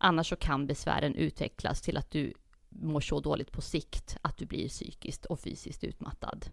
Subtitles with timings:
[0.00, 2.32] Annars så kan besvären utvecklas till att du
[2.68, 6.46] mår så dåligt på sikt att du blir psykiskt och fysiskt utmattad.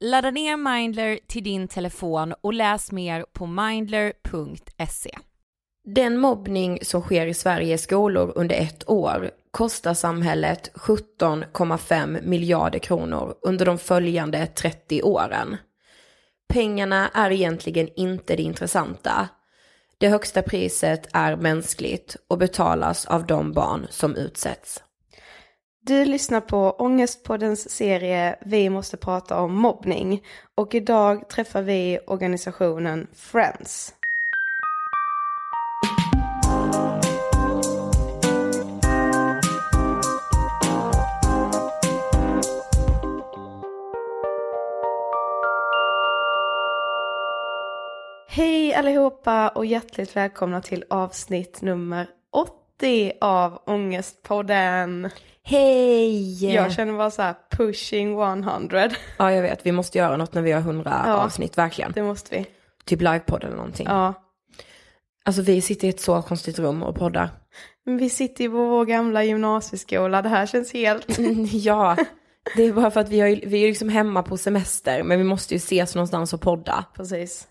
[0.00, 5.18] Ladda ner Mindler till din telefon och läs mer på mindler.se.
[5.84, 13.34] Den mobbning som sker i Sveriges skolor under ett år kostar samhället 17,5 miljarder kronor
[13.42, 15.56] under de följande 30 åren.
[16.48, 19.28] Pengarna är egentligen inte det intressanta.
[19.98, 24.82] Det högsta priset är mänskligt och betalas av de barn som utsätts.
[25.86, 30.22] Du lyssnar på Ångestpoddens serie Vi måste prata om mobbning
[30.54, 33.94] och idag träffar vi organisationen Friends.
[48.36, 55.10] Hej allihopa och hjärtligt välkomna till avsnitt nummer 80 av Ångestpodden.
[55.42, 56.54] Hej!
[56.54, 58.90] Jag känner bara så här pushing 100.
[59.18, 59.66] Ja, jag vet.
[59.66, 61.14] Vi måste göra något när vi har 100 Ja.
[61.14, 61.92] avsnitt, verkligen.
[61.92, 62.46] Det måste vi.
[62.84, 63.86] Typ livepodd eller någonting.
[63.90, 64.14] Ja.
[65.24, 67.30] Alltså vi sitter i ett så konstigt rum och poddar.
[67.86, 70.22] Men vi sitter i vår gamla gymnasieskola.
[70.22, 71.18] Det här känns helt...
[71.52, 71.96] ja,
[72.56, 75.24] det är bara för att vi, har, vi är liksom hemma på semester, men vi
[75.24, 76.84] måste ju ses någonstans och podda.
[76.96, 77.48] Precis.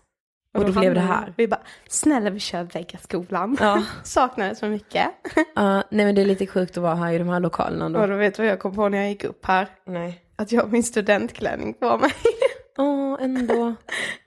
[0.54, 1.34] Och då blev det här.
[1.36, 3.56] Vi bara, snälla vi kör Vegaskolan.
[3.60, 3.82] Ja.
[4.04, 5.06] Saknar det så mycket.
[5.54, 7.90] Ja, nej men det är lite sjukt att vara här i de här lokalerna Och
[7.90, 8.06] då.
[8.06, 9.68] då vet du vad jag kom på när jag gick upp här?
[9.86, 10.20] Nej.
[10.36, 12.10] Att jag har min studentklänning på mig.
[12.78, 13.74] Åh, ändå.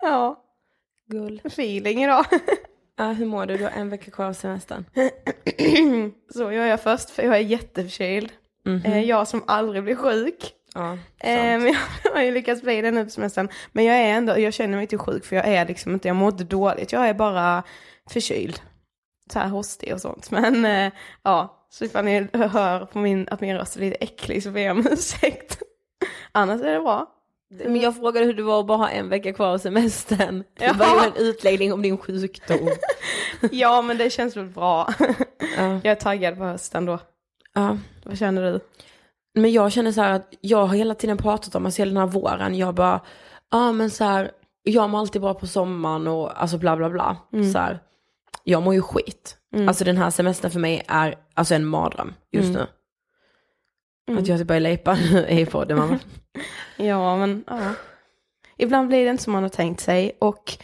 [0.01, 0.43] ja,
[1.11, 1.41] Gull.
[1.45, 2.25] feeling idag.
[2.97, 3.57] Ja, hur mår du?
[3.57, 4.85] Du har en vecka kvar av semestern.
[6.33, 8.31] så gör jag först för jag är jätteförkyld.
[8.65, 8.81] Mhm.
[8.85, 10.53] Eh, Jag som aldrig blir sjuk.
[10.77, 11.59] Ja, Eh.
[11.59, 11.65] Men
[12.03, 13.49] jag har ju lyckats bli det nu på semestern.
[13.71, 16.15] Men jag är ändå, jag känner mig inte sjuk för jag är liksom inte, jag
[16.15, 16.91] mår inte dåligt.
[16.91, 17.63] Jag är bara
[18.09, 18.61] förkyld.
[19.33, 20.31] Så här hostig och sånt.
[20.31, 20.91] Men eh,
[21.23, 24.61] ja, så ifall ni hör på min, att min röst är lite äcklig så ber
[24.61, 25.59] jag om ursäkt.
[26.31, 27.13] Annars är det bra.
[27.65, 30.43] Men jag frågade hur det var att bara ha en vecka kvar av semestern.
[30.59, 30.73] Du Ja.
[30.73, 32.69] bara gjorde en utläggning om din sjukdom.
[33.51, 34.93] Ja men det känns väl bra.
[35.57, 35.71] Ja.
[35.83, 36.99] Jag är taggad på hösten då.
[37.53, 37.77] ja.
[38.03, 38.59] Vad känner du?
[39.41, 41.97] Men jag känner så här att jag har hela tiden pratat om, alltså hela den
[41.97, 43.01] här våren, jag bara,
[43.51, 44.31] ja men så här,
[44.63, 47.17] jag mår alltid bra på sommaren och alltså bla bla bla.
[47.53, 47.79] Så här,
[48.43, 49.37] jag mår ju skit.
[49.67, 52.67] Alltså den här semestern för mig är alltså en mardröm just nu.
[54.19, 55.99] Att jag typ börjar lepa nu i podden mamma.
[56.77, 57.73] Ja men ja.
[58.57, 60.57] Ibland blir det inte som man har tänkt sig och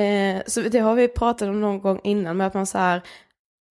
[0.00, 3.02] eh, så det har vi pratat om någon gång innan med att man så här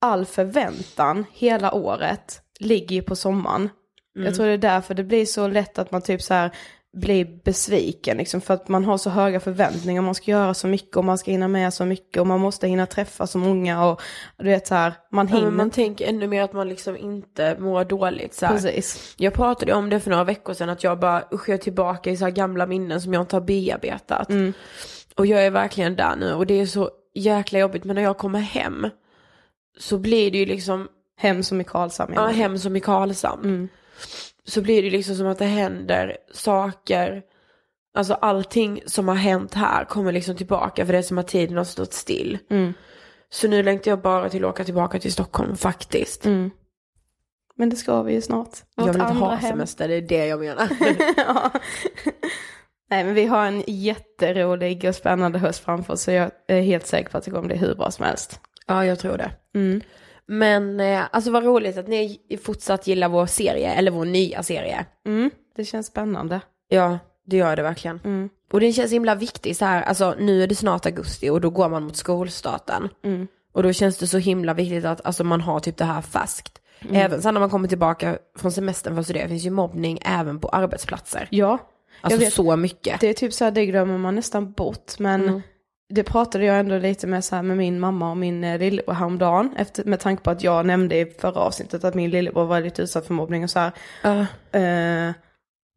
[0.01, 3.69] all förväntan hela året ligger ju på sommaren.
[4.15, 6.51] Jag tror det är därför det blir så lätt att man typ så här
[6.97, 10.97] blir besviken liksom för att man har så höga förväntningar, man ska göra så mycket
[10.97, 14.01] och man ska hinna med så mycket och man måste hinna träffa så många och
[14.37, 16.97] du vet så här, man Ja, hinner men man tänker ännu mer att man liksom
[16.97, 18.53] inte mår dåligt så här.
[18.53, 19.15] Precis.
[19.17, 22.11] Jag pratade om det för några veckor sedan att jag bara usch jag är tillbaka
[22.11, 24.29] i så här gamla minnen som jag inte har bearbetat.
[25.15, 28.17] Och jag är verkligen där nu och det är så jäkla jobbigt men när jag
[28.17, 28.89] kommer hem
[29.79, 32.13] så blir det ju liksom, Hem som i Karlshamn.
[32.15, 33.69] ja hem som i Karlshamn.
[34.45, 37.21] Så blir det liksom som att det händer saker,
[37.95, 41.57] alltså allting som har hänt här kommer liksom tillbaka för det är som att tiden
[41.57, 42.37] har stått still.
[43.29, 46.25] Så nu längtar jag bara till att åka tillbaka till Stockholm faktiskt.
[47.55, 48.49] Men det ska vi ju snart.
[48.75, 49.49] Jag Vårt vill inte ha hem.
[49.51, 50.67] semester, det är det jag menar.
[51.17, 51.51] ja.
[52.89, 56.87] Nej men vi har en jätterolig och spännande höst framför oss så jag är helt
[56.87, 58.39] säker på att det kommer bli hur bra som helst.
[58.67, 59.31] Ja, jag tror det.
[60.27, 64.85] Men eh, alltså vad roligt att ni fortsatt gillar vår serie, eller vår nya serie.
[65.05, 66.41] Mm, det känns spännande.
[66.69, 67.99] Ja, det gör det verkligen.
[68.03, 68.29] Mm.
[68.53, 71.49] Och det känns himla viktigt så här, alltså nu är det snart augusti och då
[71.49, 72.89] går man mot skolstarten.
[73.03, 73.27] Mm.
[73.53, 76.61] Och då känns det så himla viktigt att alltså, man har typ det här färskt.
[76.81, 76.95] Mm.
[76.95, 80.39] Även sen när man kommer tillbaka från semestern för att studera, finns ju mobbning även
[80.39, 81.27] på arbetsplatser.
[81.31, 81.57] Ja,
[82.01, 82.33] Alltså vet.
[82.33, 83.01] så mycket.
[83.01, 85.41] det är typ så här, det glömmer man nästan bort men Mm.
[85.89, 88.93] Det pratade jag ändå lite med, så här, med min mamma och min eh, lillebror
[88.93, 92.61] häromdagen efter, med tanke på att jag nämnde i förra avsnittet att min lillebror var
[92.61, 93.71] lite utsatt för mobbning och så här.
[94.03, 94.25] Ja.
[94.59, 95.13] Eh,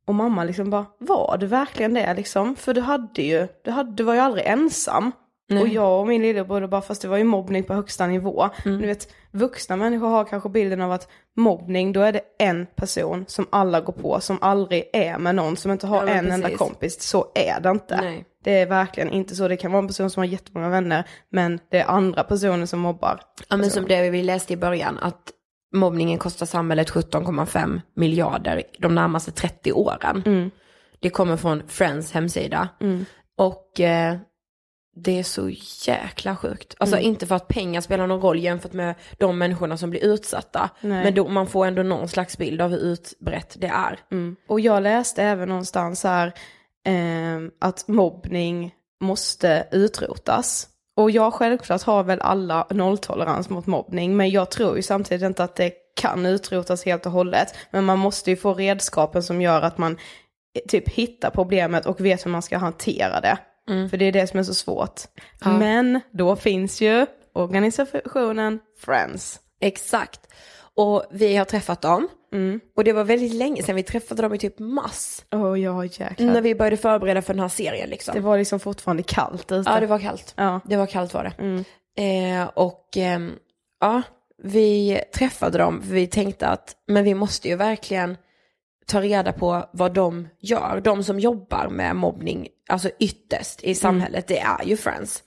[0.07, 2.57] och mamma liksom bara, var du verkligen det liksom?
[2.57, 5.13] För du hade ju, du, hade, du var ju aldrig ensam.
[5.61, 8.49] Och jag och min lillebror, bara fast det var ju mobbning på högsta nivå.
[8.65, 8.81] Mm.
[8.81, 13.25] Du vet, vuxna människor har kanske bilden av att mobbning, då är det en person
[13.29, 16.47] som alla går på, som aldrig är med någon, som inte har Ja, en enda
[16.47, 16.59] precis.
[16.59, 17.03] kompis.
[17.03, 17.97] Så är det inte.
[18.01, 18.25] Nej.
[18.49, 19.49] Det är verkligen inte så.
[19.49, 22.81] Det kan vara en person som har jättemånga vänner, men det är andra personer som
[22.81, 23.21] mobbar.
[23.49, 25.33] Ja men som det vi läste i början, att
[25.75, 30.51] mobbningen kostar samhället 17,5 miljarder de närmaste 30 åren.
[31.01, 32.69] Det kommer från Friends hemsida.
[33.37, 34.17] Och eh,
[34.97, 35.51] det är så
[35.87, 36.75] jäkla sjukt.
[36.79, 40.71] Alltså inte för att pengar spelar någon roll jämfört med de människorna som blir utsatta.
[40.81, 41.05] Nej.
[41.05, 43.99] Men då, man får ändå någon slags bild av hur utbrett det är.
[44.49, 46.33] Och jag läste även någonstans här
[46.85, 50.69] ehm, att mobbning måste utrotas.
[50.97, 55.45] Och jag självklart har väl alla nolltolerans mot mobbning, men jag tror ju samtidigt inte
[55.45, 57.55] att det kan utrotas helt och hållet.
[57.71, 62.01] Men man måste ju få redskapen som gör att man eh, typ hittar problemet och
[62.01, 63.39] vet hur man ska hantera det.
[63.89, 65.01] För det är det som är så svårt.
[65.59, 69.41] Men då finns ju organisationen Friends.
[69.61, 70.21] Exakt.
[70.75, 72.09] Och vi har träffat dem.
[72.77, 75.25] Och det var väldigt länge sedan vi träffade dem i typ mars.
[75.33, 76.27] Åh ja jäklar.
[76.27, 78.15] När vi började förbereda för den här serien liksom.
[78.15, 79.71] Det var liksom fortfarande kallt ute.
[79.71, 80.35] Ja, det var kallt.
[80.37, 80.61] Ja.
[80.65, 81.65] Det var kallt var det.
[82.03, 83.33] Eh, och ehm,
[83.81, 84.03] ja,
[84.43, 88.17] vi träffade dem för vi tänkte att men vi måste ju verkligen
[88.87, 90.81] ta reda på vad de gör.
[90.85, 95.25] De som jobbar med mobbning, alltså ytterst i samhället, det är ju Friends.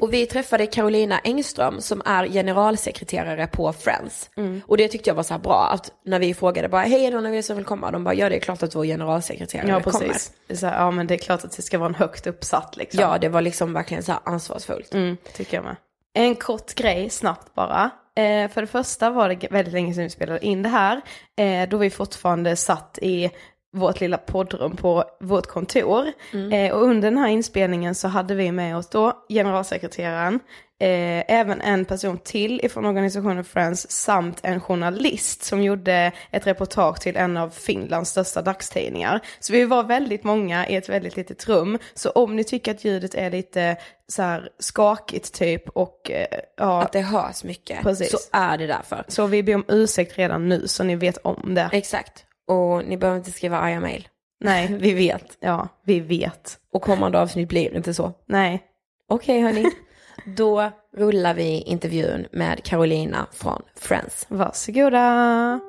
[0.00, 4.30] Och vi träffade Carolina Engström som är generalsekreterare på Friends.
[4.66, 7.16] Och det tyckte jag var så bra, att när vi frågade bara, hej är det
[7.16, 7.90] någon av er som vill komma?
[7.90, 9.98] De bara, ja det är klart att vår generalsekreterare Ja kommer.
[9.98, 10.32] precis.
[10.46, 12.26] Det är så här, ja men det är klart att det ska vara en högt
[12.26, 13.00] uppsatt liksom.
[13.00, 14.94] Ja, det var liksom verkligen så här ansvarsfullt.
[14.94, 15.76] Mm, tycker jag med.
[16.14, 17.90] En kort grej snabbt bara.
[18.16, 21.00] Eh, för det första var det väldigt länge sedan vi spelade in det här.
[21.36, 23.30] Eh, då vi fortfarande satt i
[23.72, 26.06] vårt lilla poddrum på vårt kontor.
[26.52, 30.34] Eh, och under den här inspelningen så hade vi med oss då generalsekreteraren,
[30.80, 37.00] eh, även en person till ifrån organisationen Friends samt en journalist som gjorde ett reportage
[37.00, 39.20] till en av Finlands största dagstidningar.
[39.40, 41.78] Så vi var väldigt många i ett väldigt litet rum.
[41.94, 43.76] Så om ni tycker att ljudet är lite
[44.08, 48.10] så här skakigt typ och eh, ja, Att det hörs mycket, Precis.
[48.10, 49.04] så är det därför.
[49.08, 51.70] så vi ber om ursäkt redan nu så ni vet om det.
[51.72, 52.24] Exakt.
[52.48, 54.08] Och ni behöver inte skriva arga mejl.
[54.40, 55.36] Nej, Vi vet.
[55.40, 56.58] ja, vi vet.
[56.72, 58.12] Och kommande avsnitt blir inte så.
[58.26, 58.62] Nej,
[59.08, 59.64] Okej hörni.
[60.36, 64.26] Då rullar vi intervjun med Carolina från Friends.
[64.28, 65.60] varsågoda.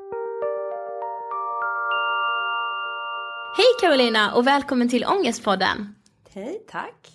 [3.57, 5.95] Hej Carolina och välkommen till Ångestpodden.
[6.33, 7.11] Hej, tack.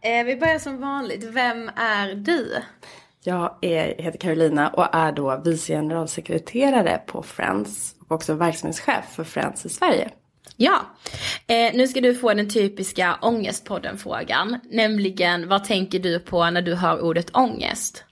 [0.00, 1.24] Eh, vi börjar som vanligt.
[1.24, 2.52] Vem är du?
[3.26, 9.24] Jag är, heter Carolina och är då vice generalsekreterare på Friends och också verksamhetschef för
[9.24, 10.10] Friends i Sverige.
[10.56, 10.80] Ja,
[11.46, 14.58] eh, nu ska du få den typiska Ångestpodden-frågan.
[14.70, 18.04] Nämligen, vad tänker du på när du hör ordet ångest?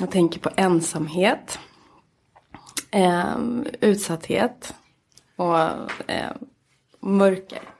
[0.00, 1.58] Jag tänker på ensamhet,
[2.90, 4.74] ehm, utsatthet
[5.36, 5.58] och
[6.06, 6.38] ehm,
[7.00, 7.77] mörker.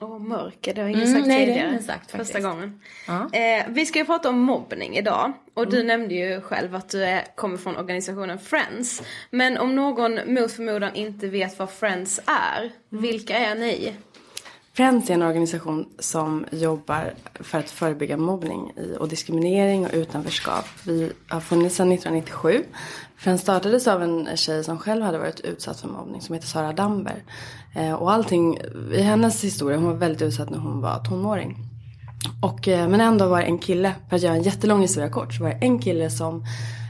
[0.00, 1.68] Åh, mörker, det har ingen Mm, sagt nej, det har tidigare.
[1.70, 2.44] ingen sagt Första faktiskt.
[2.48, 2.80] gången.
[3.06, 3.30] Ja.
[3.32, 5.32] Eh, vi ska ju prata om mobbning idag.
[5.54, 9.02] Och du nämnde ju själv att du är, kommer från organisationen Friends.
[9.30, 13.92] Men om någon mot förmodan inte vet vad Friends är, vilka är ni?
[14.76, 20.64] Friends är en organisation som jobbar för att förebygga mobbning och diskriminering och utanförskap.
[20.84, 22.64] Vi har funnits sedan 1997.
[23.16, 26.72] Friends startades av en tjej som själv hade varit utsatt för mobbning som heter Sara
[26.72, 27.22] Damber.
[27.74, 28.58] Eh, och allting
[28.92, 31.56] i hennes historia, hon var väldigt utsatt när hon var tonåring.
[32.42, 35.34] Och, eh, men ändå var det en kille, för att göra en jättelång historia kort,
[35.34, 36.44] så var det en kille som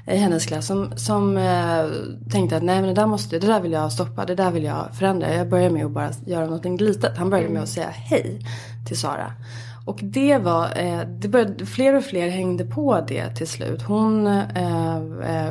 [0.06, 1.86] i hennes klass som, som eh,
[2.30, 4.64] tänkte att nej men det där måste, det där vill jag stoppa, det där vill
[4.64, 5.34] jag förändra.
[5.34, 7.16] Jag börjar med att bara göra någonting litet.
[7.16, 8.40] Han började med att säga hej
[8.86, 9.32] till Sara.
[9.86, 13.82] Och det var, eh, det började, fler och fler hängde på det till slut.
[13.82, 15.50] Hon, eh, eh,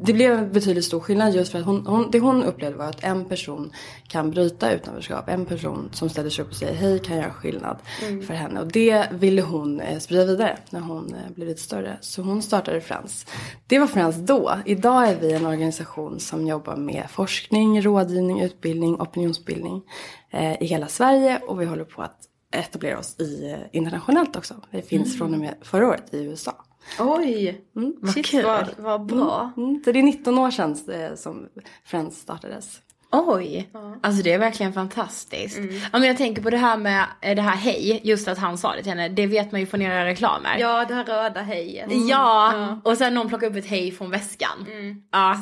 [0.00, 2.86] det blev en betydligt stor skillnad just för att hon, hon, det hon upplevde var
[2.86, 3.72] att en person
[4.08, 5.28] kan bryta utanförskap.
[5.28, 7.78] En person som ställer sig upp och säger hej kan göra skillnad
[8.26, 8.60] för henne.
[8.60, 11.98] Och det ville hon eh, sprida vidare när hon eh, blev lite större.
[12.00, 13.26] Så hon startade Friends.
[13.66, 14.58] Det var Friends då.
[14.64, 19.82] Idag är vi en organisation som jobbar med forskning, rådgivning, utbildning, opinionsbildning
[20.30, 21.40] eh, i hela Sverige.
[21.46, 22.18] Och vi håller på att
[22.50, 24.54] etablera oss i, eh, internationellt också.
[24.70, 26.65] Vi finns från och med förra året i USA.
[26.98, 28.44] Oj, Mm, shit kul.
[28.44, 29.52] vad, vad bra.
[29.56, 31.48] Mm, så det är 19 år sedan eh, som
[31.84, 32.80] Friends startades.
[33.12, 33.68] Oj,
[34.02, 35.58] alltså det är verkligen fantastiskt.
[35.92, 38.58] Ja, men jag tänker på det här med eh, det här hej, just att han
[38.58, 40.56] sa det till henne, det vet man ju från era reklamer.
[40.58, 41.86] Ja, det här röda hejet.
[42.08, 44.66] Ja, och sen någon plockar upp ett hej från väskan.
[45.12, 45.40] Ja,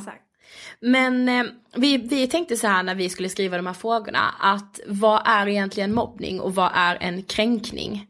[0.81, 1.45] Men eh,
[1.77, 5.49] vi, vi tänkte så här när vi skulle skriva de här frågorna att vad är
[5.49, 8.07] egentligen mobbning och vad är en kränkning?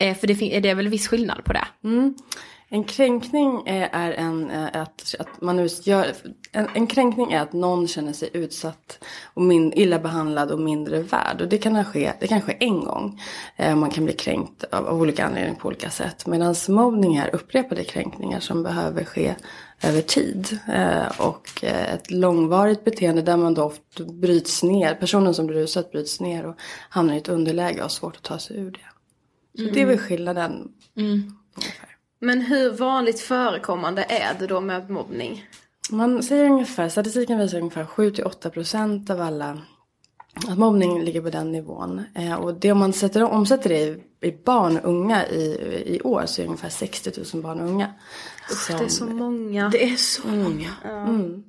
[0.00, 1.64] Eh, för det, fin- det är väl viss skillnad på det?
[2.74, 2.82] Mm.
[2.82, 6.12] En kränkning är, en, eh, att, att man utgör,
[6.52, 8.98] en, en kränkning är att någon känner sig utsatt
[9.34, 11.40] och min, illa behandlad och mindre värd.
[11.40, 13.20] Och det kan ske, det kan ske en gång.
[13.56, 16.26] Eh, man kan bli kränkt av, av olika anledningar på olika sätt.
[16.26, 19.34] Medan mobbning är upprepade kränkningar som behöver ske
[19.82, 20.58] över tid.
[20.68, 24.94] Eh, och ett långvarigt beteende där man då ofta bryts ner.
[24.94, 26.56] Personen som blir utsatt bryts ner och
[26.88, 28.88] hamnar i ett underläge och har svårt att ta sig ur det.
[29.62, 30.72] Så det är väl skillnaden.
[32.24, 35.44] Men hur vanligt förekommande är det då med mobbning?
[35.90, 39.58] Man säger ungefär, statistiken visar ungefär 7-8% av alla
[40.48, 42.02] att mobbning ligger på den nivån.
[42.14, 45.44] Eh, och det om man sätter, omsätter det i, i barn och unga i,
[45.96, 47.92] i år så är det ungefär 60 000 barn och unga.
[48.48, 49.68] som- Det är så många.
[49.68, 50.70] Det är så många.
[50.84, 51.42] Mm.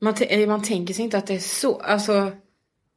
[0.00, 2.32] Man, eh, man tänker sig inte att det är så, alltså,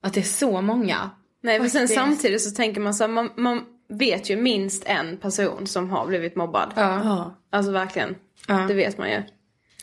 [0.04, 1.10] att det är så många.
[1.44, 5.18] Nej, men sen samtidigt så tänker man så här, man, man vet ju minst en
[5.18, 6.74] person som har blivit mobbad.
[6.76, 7.36] Ja.
[7.50, 8.16] Alltså verkligen.
[8.48, 8.66] Ja.
[8.68, 9.24] Det vet man ju.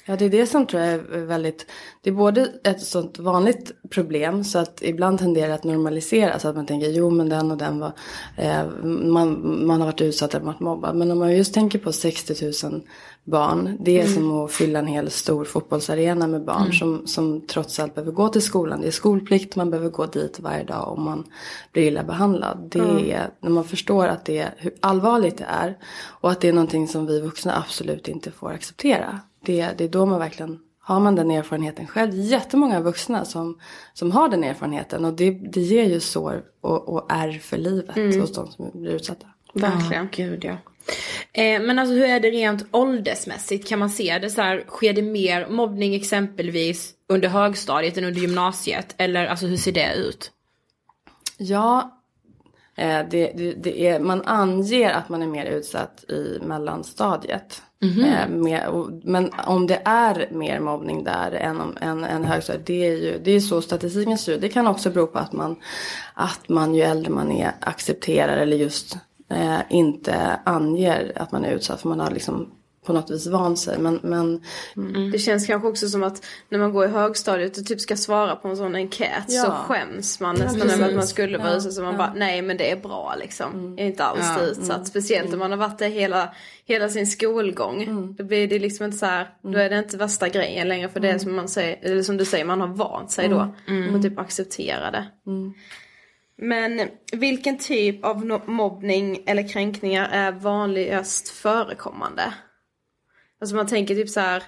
[0.08, 1.66] Ja, det är det som tror jag är väldigt...
[2.02, 6.38] Det är både ett sånt vanligt problem så att ibland tenderar det att normalisera.
[6.38, 7.92] Så att man tänker, jo men den och den var...
[8.36, 10.96] Eh, man, man har varit utsatt eller varit mobbad.
[10.96, 12.82] Men om man just tänker på 60 000
[13.26, 13.76] barn.
[13.80, 17.94] Det är som att fylla en hel stor fotbollsarena med barn som, som trots allt
[17.94, 18.80] behöver gå till skolan.
[18.80, 21.24] Det är skolplikt, man behöver gå dit varje dag om man
[21.72, 22.68] blir illa behandlad.
[22.70, 25.78] Det är när man förstår att det är, hur allvarligt det är.
[26.20, 29.20] Och att det är någonting som vi vuxna absolut inte får acceptera.
[29.44, 32.14] Det, det är då man verkligen har man den erfarenheten själv.
[32.14, 33.58] Jättemånga vuxna som,
[33.94, 35.04] som har den erfarenheten.
[35.04, 38.90] Och det, det ger ju sår och, och ärr för livet hos de som blir
[38.90, 39.26] utsatta.
[39.54, 40.08] Verkligen.
[40.12, 40.56] Gud ja.
[41.32, 43.68] Eh, men alltså hur är det rent åldersmässigt?
[43.68, 48.20] Kan man se det så här, sker det mer mobbning exempelvis under högstadiet än under
[48.20, 48.94] gymnasiet?
[48.98, 50.30] Eller alltså hur ser det ut?
[51.38, 52.00] Ja,
[52.76, 57.62] eh, det, det, det är, man anger att man är mer utsatt i mellanstadiet.
[58.52, 62.86] Eh, och, men om det är mer mobbning där än, om- än, än högstadiet, det
[62.86, 64.40] är ju det är så statistiken ser ut.
[64.40, 65.56] Det kan också bero på att man,
[66.14, 68.96] att man ju äldre man är accepterar eller just
[69.30, 72.50] eh, inte anger att man är utsatt för man har liksom
[72.86, 73.78] på något vis vant sig.
[73.78, 74.42] Men, men
[75.12, 78.36] Det känns kanske också som att när man går i högstadiet och typ ska svara
[78.36, 79.42] på en sån enkät Ja.
[79.44, 81.72] så skäms man nästan över att man skulle vara Ja, utsatt.
[81.72, 81.98] Så man ja.
[81.98, 83.74] bara, nej men det är bra liksom.
[83.76, 84.86] Jag är inte alls Ja, utsatt.
[84.86, 86.34] Speciellt om man har varit där hela,
[86.64, 88.14] hela sin skolgång.
[88.18, 90.88] Då blir det liksom inte så här, då är det inte värsta grejen längre.
[90.88, 93.54] För det är som man säger, eller som du säger, man har vant sig då.
[93.94, 95.06] Och typ acceptera det.
[96.38, 102.34] Men vilken typ av mobbning eller kränkningar är vanligast förekommande?
[103.40, 104.42] Alltså man tänker typ så här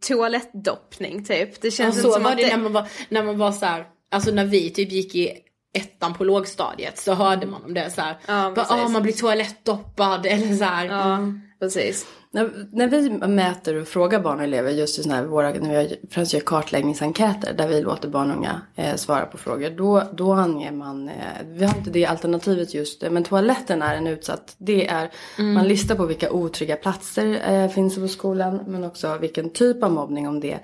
[0.00, 1.60] toalettdoppning typ.
[1.60, 2.56] Det känns Ja, så som var att det det...
[2.56, 5.38] när man var, när man var så här, alltså när vi typ gick i
[5.72, 8.18] ettan på lågstadiet så hörde man om det så här.
[8.26, 10.86] Ja, bara, ah, man blir toalettdoppad eller så här.
[10.86, 11.18] Ja,
[11.60, 12.06] precis.
[12.32, 15.82] När, när vi mäter och frågar barn och elever just i såna här, våra, när
[15.82, 19.70] vi främst gör kartläggningsenkäter där vi låter barn och unga eh, svara på frågor.
[19.70, 21.14] Då, då anger man, eh,
[21.46, 24.54] vi har inte det alternativet just eh, men toaletten är en utsatt.
[24.58, 29.50] Det är, man listar på vilka otrygga platser eh, finns på skolan men också vilken
[29.50, 30.58] typ av mobbning om det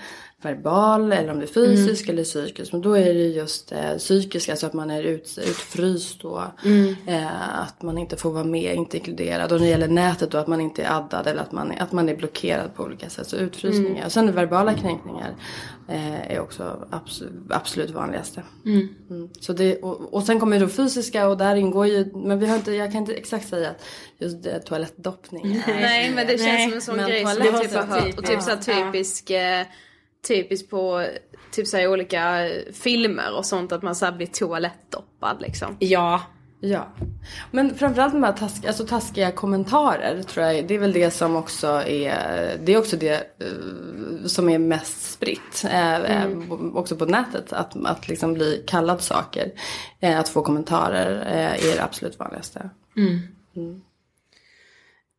[0.46, 2.72] verbal eller om det är fysisk eller psykisk.
[2.72, 6.42] Men då är det just eh, psykisk, alltså att man är ut, utfryst och
[7.06, 9.52] eh, att man inte får vara med, inte inkluderad.
[9.52, 11.92] Och när det gäller nätet då att man inte är addad eller att man att
[11.92, 13.28] man är blockerad på olika sätt.
[13.28, 14.06] Så utfrysningar.
[14.06, 15.35] Och sen verbala kränkningar
[15.88, 18.42] eh, är också absolut, absolut vanligaste.
[18.64, 18.88] Mm.
[19.40, 22.46] Så det, och, och sen kommer ju då fysiska och där ingår ju, men vi
[22.46, 23.85] har inte, jag kan inte exakt säga att
[24.18, 27.61] just eh, toalettdoppning är Nej men det känns Nej, som en sån men grej som
[27.61, 28.18] typ har hört.
[28.18, 28.64] Och typ typiskt.
[28.64, 29.66] såhär typisk, eh,
[30.29, 31.07] typiskt på
[31.51, 35.77] typ såhär olika filmer och sånt att man såhär blir toalettdoppad liksom.
[35.79, 36.23] Ja.
[36.61, 36.87] Ja.
[37.51, 40.67] Men framförallt med här task, alltså taskiga kommentarer tror jag.
[40.69, 45.12] Det är väl det som också är, det är också det eh, som är mest
[45.12, 45.65] spritt.
[45.65, 46.29] eh, eh,
[46.75, 47.53] Också på nätet.
[47.53, 49.53] Att, att liksom bli kallad saker.
[50.01, 51.11] Att få kommentarer
[51.61, 52.71] är det absolut vanligaste.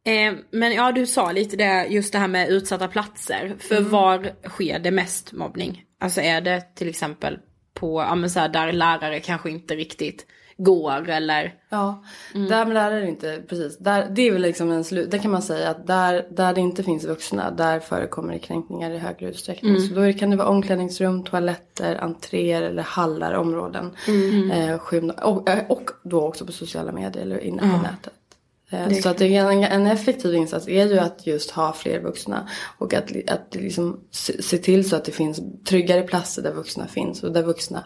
[0.08, 3.56] Eh, men ja, du sa lite det, just det här med utsatta platser.
[3.60, 5.84] För var sker det mest mobbning?
[6.00, 7.39] Alltså är det till exempel
[7.74, 10.26] på, ja men så här, där lärare kanske inte riktigt
[10.58, 11.54] går eller?
[11.70, 13.78] Ja, där med lärare inte, precis.
[13.78, 16.62] Där, det är väl liksom en slut, där kan man säga att där, där det
[16.62, 19.82] inte finns vuxna, där förekommer det kränkningar i högre utsträckning.
[19.82, 23.91] Så då är- kan det vara omklädningsrum, toaletter, entréer eller hallar, områden.
[24.52, 28.13] Eh, skymda, och, eh, och då också på sociala medier eller inne på nätet.
[28.69, 32.93] Eh, Så att en, en effektiv insats är ju att just ha fler vuxna och
[32.93, 37.23] att, att liksom se, se till så att det finns tryggare platser där vuxna finns
[37.23, 37.84] och där vuxna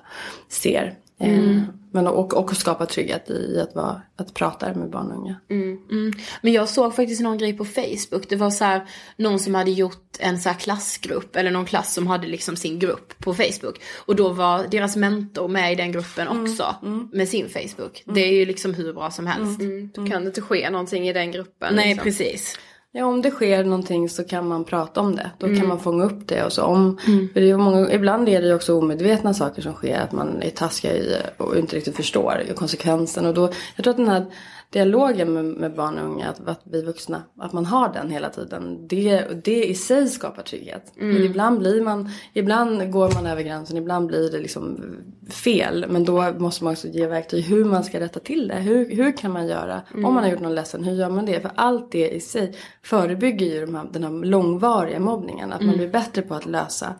[0.49, 0.97] ser.
[1.19, 1.61] Eh, Mm.
[1.91, 5.35] Men och, och skapa trygghet i att, vara, att prata med barn och unga.
[5.49, 6.13] Mm, mm.
[6.41, 8.29] Men jag såg faktiskt någon grej på Facebook.
[8.29, 8.81] Det var så här,
[9.17, 12.79] någon som hade gjort en så här klassgrupp, eller någon klass som hade liksom sin
[12.79, 13.81] grupp på Facebook.
[14.05, 16.75] Och då var deras mentor med i den gruppen också,
[17.11, 18.03] med sin Facebook.
[18.05, 19.61] Det är ju liksom hur bra som helst.
[19.61, 19.89] Mm.
[19.93, 21.75] Då kan det inte ske någonting i den gruppen.
[21.75, 22.03] Nej, liksom.
[22.03, 22.57] precis.
[22.93, 25.31] Ja, om det sker någonting så kan man prata om det.
[25.37, 25.59] Då Mm.
[25.59, 26.43] kan man fånga upp det.
[26.43, 26.97] Och så om,
[27.33, 29.99] för det är många, ibland är det ju också omedvetna saker som sker.
[29.99, 33.25] Att man är taskiga i och inte riktigt förstår konsekvensen.
[33.25, 34.25] Och då, jag tror att den här
[34.71, 38.29] dialogen med, med barn och unga, att, att vi vuxna, att man har den hela
[38.29, 38.87] tiden.
[38.87, 40.93] Det, det i sig skapar trygghet.
[40.97, 41.13] Mm.
[41.13, 44.95] Men ibland blir man, ibland går man över gränsen, ibland blir det liksom
[45.29, 45.85] fel.
[45.89, 48.55] Men då måste man också ge verktyg hur man ska rätta till det.
[48.55, 49.81] Hur, hur kan man göra?
[49.93, 50.05] Mm.
[50.05, 51.41] Om man har gjort någon ledsen, hur gör man det?
[51.41, 55.51] För allt det i sig förebygger ju de här, den här långvariga mobbningen.
[55.51, 55.77] Att man Mm.
[55.77, 56.95] blir bättre på att lösa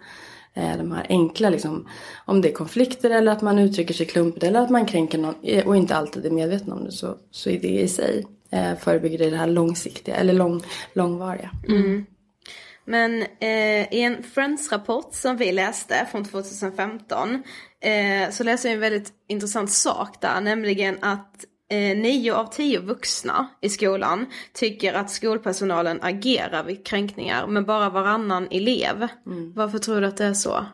[0.54, 1.90] Eh, de här enkla, liksom,
[2.26, 5.36] om det är konflikter eller att man uttrycker sig klumpigt eller att man kränker någon
[5.44, 8.76] eh, och inte alltid är medveten om det så, så är det i sig eh,
[8.76, 11.52] förebygger det det här långsiktiga eller lång, långvariga.
[11.68, 12.06] Mm.
[12.86, 17.44] Men eh, i en Friends-rapport som vi läste från 2015
[17.80, 22.80] eh, så läste jag en väldigt intressant sak där, nämligen att eh, nio av tio
[22.80, 29.08] vuxna i skolan tycker att skolpersonalen agerar vid kränkningar, men bara varannan elev.
[29.56, 30.66] Varför tror du att det är så?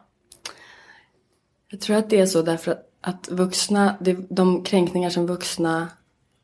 [1.70, 5.88] Jag tror att det är så därför att, att vuxna, det, de kränkningar som vuxna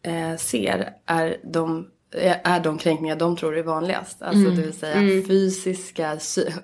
[0.02, 4.22] eh, ser är de, är är de kränkningar de tror är vanligast.
[4.22, 4.56] Alltså Mm.
[4.56, 5.26] det vill säga Mm.
[5.26, 6.18] fysiska,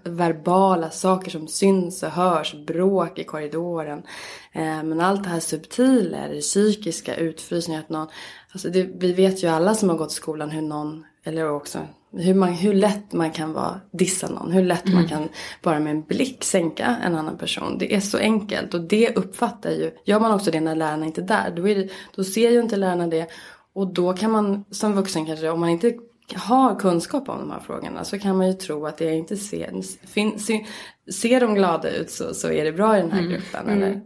[0.04, 4.04] verbala saker som syns och hörs, bråk i korridoren.
[4.52, 8.08] Eh, men allt det här subtila, det psykiska, utfrysningar, att någon,
[8.52, 11.80] alltså det, vi vet ju alla som har gått i skolan hur någon, eller också
[12.18, 14.52] hur, man, hur lätt man kan vara, dissa någon.
[14.52, 15.10] Hur lätt man Mm.
[15.10, 15.30] kan
[15.62, 17.78] bara med en blick sänka en annan person.
[17.78, 21.22] Det är så enkelt och det uppfattar ju, gör man också det när lärarna inte
[21.22, 23.28] är där, då, är det, då ser ju inte lärarna det.
[23.74, 25.94] Och då kan man som vuxen kanske, om man inte
[26.36, 29.82] har kunskap om de här frågorna så kan man ju tro att det inte ser,
[30.08, 30.66] fin, se,
[31.12, 33.32] ser de glada ut så, så är det bra i den här Mm.
[33.32, 33.68] gruppen.
[33.68, 33.78] Mm.
[33.84, 34.02] Eller?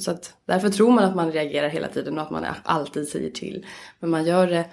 [0.00, 3.30] Så att, därför tror man att man reagerar hela tiden och att man alltid säger
[3.30, 3.66] till.
[4.00, 4.64] Men man gör det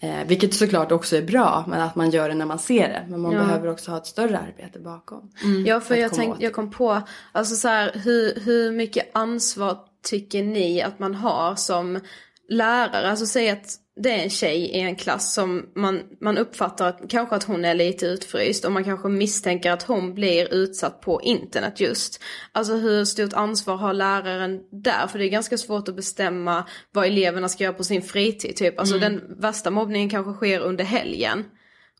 [0.00, 3.04] Eh, vilket såklart också är bra, men att man gör det när man ser det.
[3.08, 3.38] Men man Ja.
[3.38, 5.30] behöver också ha ett större arbete bakom.
[5.66, 10.42] Ja, för jag, tänk, jag kom på, alltså så här, hur, hur mycket ansvar tycker
[10.42, 12.00] ni att man har som
[12.48, 13.10] lärare?
[13.10, 17.00] Alltså säg att det är en tjej i en klass som man, man uppfattar att,
[17.08, 21.22] kanske att hon är lite utfryst och man kanske misstänker att hon blir utsatt på
[21.22, 22.22] internet just.
[22.52, 25.06] Alltså hur stort ansvar har läraren där?
[25.06, 28.78] För det är ganska svårt att bestämma vad eleverna ska göra på sin fritid typ.
[28.78, 29.12] Alltså Mm.
[29.12, 31.44] den värsta mobbningen kanske sker under helgen.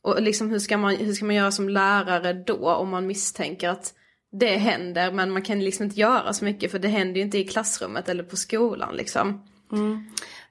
[0.02, 3.68] Och liksom hur ska, man, hur ska man göra som lärare då om man misstänker
[3.68, 3.94] att
[4.32, 7.38] det händer men man kan liksom inte göra så mycket för det händer ju inte
[7.38, 9.42] i klassrummet eller på skolan liksom.
[9.72, 10.04] Mm.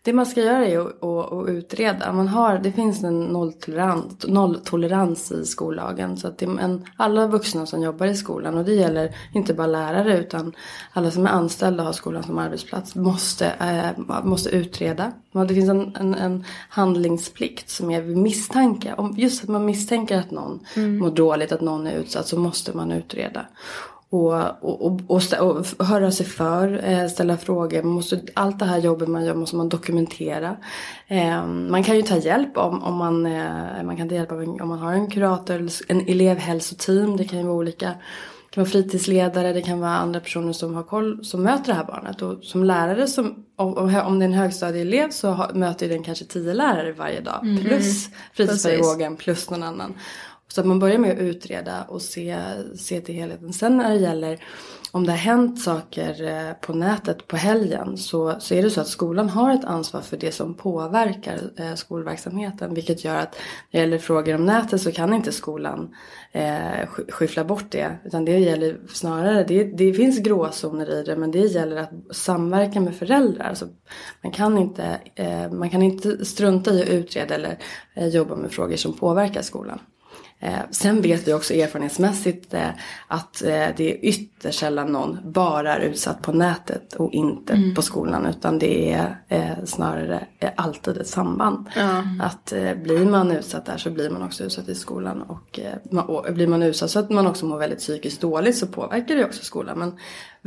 [0.08, 2.14] Det man ska göra är att, att, att utreda.
[2.14, 6.18] Man har, det finns en nolltolerans, nolltolerans i skollagen.
[6.18, 10.20] Så att en, alla vuxna som jobbar i skolan och det gäller inte bara lärare
[10.20, 10.54] utan
[10.94, 15.12] alla som är anställda och har skolan som arbetsplats måste, eh, måste utreda.
[15.32, 18.94] Det finns en, en, en handlingsplikt som är vid misstanke.
[18.98, 20.98] Om just att man misstänker att någon Mm.
[20.98, 23.46] mår dåligt, att någon är utsatt så måste man utreda.
[24.10, 25.02] Och, och, och,
[25.40, 27.84] och, och höra sig för, eh, ställa frågor.
[27.84, 30.58] Man måste, allt det här jobbet man gör måste man dokumentera.
[31.08, 34.68] Eh, man kan ju ta hjälp om, om, man, eh, man kan ta hjälp om
[34.68, 37.18] man har en kurator, en elevhälsoteam.
[37.18, 37.88] Det kan ju vara olika.
[37.88, 41.74] Det kan vara fritidsledare, det kan vara andra personer som har koll, som möter det
[41.74, 42.22] här barnet.
[42.22, 43.74] Och som lärare, som, om,
[44.06, 47.40] om det är en högstadieelev så möter den kanske tio lärare varje dag.
[47.44, 47.64] Mm.
[47.64, 49.94] Plus fritidspedagogen, plus någon annan.
[50.48, 52.38] Så att man börjar med att utreda och se,
[52.76, 53.54] se till helheten.
[53.54, 54.44] Sen när det gäller
[54.92, 58.82] om det har hänt saker eh, på nätet på helgen så, så är det så
[58.82, 62.74] att skolan har ett ansvar för det som påverkar eh, skolverksamheten.
[62.74, 63.36] Vilket gör att
[63.72, 65.96] när det gäller frågor om nätet så kan inte skolan
[66.32, 67.98] eh, skyffla bort det.
[68.06, 72.80] Utan det gäller snarare, det, det finns gråzoner i det men det gäller att samverka
[72.80, 73.46] med föräldrar.
[73.46, 73.68] Alltså,
[74.24, 77.58] man, kan inte, eh, man kan inte strunta i att utreda eller
[77.94, 79.80] eh, jobba med frågor som påverkar skolan.
[80.40, 82.70] Eh, sen vet vi också erfarenhetsmässigt eh,
[83.08, 87.76] att eh, det är ytterst sällan någon bara är utsatt på nätet och inte Mm.
[87.76, 88.26] på skolan.
[88.26, 91.66] Utan det är eh, snarare eh, alltid ett samband.
[91.76, 92.04] Ja.
[92.22, 95.22] Att eh, blir man utsatt där så blir man också utsatt i skolan.
[95.22, 95.60] Och,
[95.92, 99.16] man, och blir man utsatt så att man också mår väldigt psykiskt dåligt så påverkar
[99.16, 99.80] det också skolan.
[99.80, 99.98] Men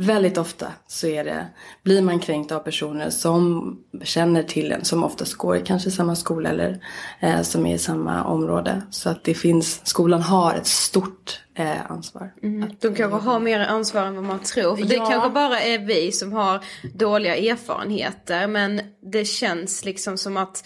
[0.01, 1.47] väldigt ofta så är det,
[1.83, 4.85] blir man kränkt av personer som känner till en.
[4.85, 6.79] Som oftast går i kanske samma skola eller
[7.19, 8.81] eh, som är i samma område.
[8.89, 12.33] Så att det finns, skolan har ett stort eh, ansvar.
[12.81, 14.75] De kanske har mer ansvar än vad man tror.
[14.75, 15.09] För det Ja.
[15.09, 18.47] kanske bara är vi som har dåliga erfarenheter.
[18.47, 20.63] Men det känns liksom som att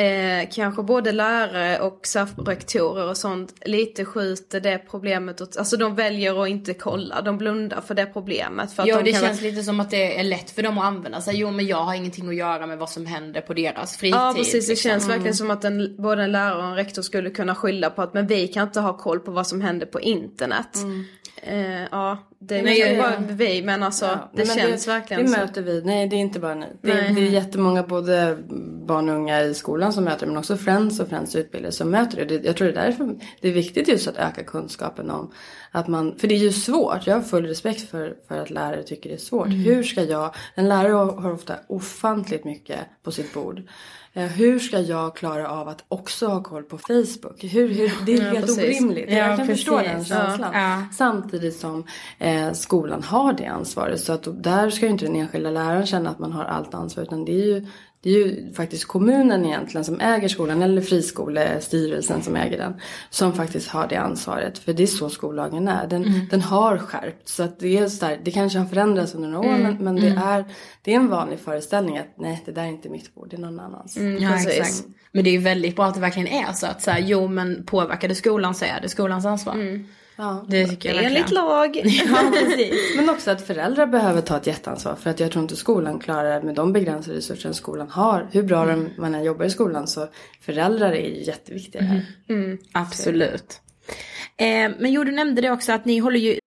[0.00, 5.94] eh, kanske både lärare och SAF-rektorer och sånt lite skjuter det problemet åt, Alltså de
[5.94, 8.72] väljer att inte kolla, de blundar för det problemet.
[8.72, 10.78] För att Ja de det kanske- känns lite som att det är lätt för dem
[10.78, 11.36] att använda sig.
[11.36, 14.14] Jo men jag har ingenting att göra med vad som händer på deras fritid.
[14.14, 14.90] Ja precis, det liksom.
[14.90, 18.02] känns verkligen som att en, både en lärare och en rektor skulle kunna skylla på
[18.02, 20.76] att men vi kan inte ha koll på vad som händer på internet.
[21.42, 25.22] Eh, ja, det är Nej, ja, bara vi men alltså Ja, det men känns verkligen
[25.22, 25.38] Det så.
[25.40, 26.66] möter vi, nej det är inte bara ni.
[26.82, 27.12] Det, Nej.
[27.14, 28.38] det är jättemånga både
[28.86, 31.90] barn och unga i skolan som möter det men också Friends och Friends utbildare som
[31.90, 32.38] möter det.
[32.38, 32.46] det.
[32.46, 35.32] Jag tror det är därför det är viktigt just att öka kunskapen om
[35.70, 37.06] att man, för det är ju svårt.
[37.06, 39.46] Jag har full respekt för, för att lärare tycker det är svårt.
[39.46, 39.58] Mm.
[39.58, 43.62] Hur ska jag, en lärare har har ofta ofantligt mycket på sitt bord.
[44.12, 47.44] Eh, hur ska jag klara av att också ha koll på Facebook?
[47.44, 48.80] Hur, hur, det är Ja, helt precis.
[48.80, 49.10] orimligt.
[49.10, 50.08] Ja, jag kan förstå precis.
[50.08, 50.26] den Ja.
[50.26, 50.50] känslan.
[50.54, 50.82] Ja.
[50.92, 51.84] Samtidigt som
[52.18, 54.00] eh, skolan har det ansvaret.
[54.00, 57.02] Så att där ska ju inte den enskilda läraren känna att man har allt ansvar.
[57.02, 57.66] Utan det är ju,
[58.02, 60.62] det är ju faktiskt kommunen egentligen som äger skolan.
[60.62, 62.74] Eller friskolestyrelsen som äger den.
[63.10, 64.58] Som faktiskt har det ansvaret.
[64.58, 65.86] För det är så skollagen är.
[65.86, 66.20] Den, Mm.
[66.30, 67.28] den har skärpt.
[67.28, 69.54] Så att det är så där, det kanske har förändrats under några år.
[69.54, 69.62] Mm.
[69.62, 70.44] Men, men det, är,
[70.82, 73.30] det är en vanlig föreställning att nej det där är inte mitt bord.
[73.30, 73.96] Det är någon annans.
[74.20, 74.84] Ja, exakt.
[75.12, 77.28] Men det är ju väldigt bra att det verkligen är så att så här, jo
[77.28, 79.54] men påverkar det skolan så är det skolans ansvar.
[80.20, 80.44] Ja.
[80.48, 81.44] Det tycker jag är enligt verkligen.
[81.44, 81.76] lag.
[81.84, 82.96] Ja precis.
[82.96, 84.94] Men också att föräldrar behöver ta ett jätteansvar.
[84.94, 88.28] För att jag tror inte skolan klarar med de begränsade resurser skolan har.
[88.32, 90.08] Hur bra de, man än jobbar i skolan så
[90.40, 92.06] föräldrar är ju jätteviktiga här.
[92.72, 93.60] Absolut.
[94.36, 94.46] Eh,
[94.78, 96.38] men jo du nämnde det också att ni håller ju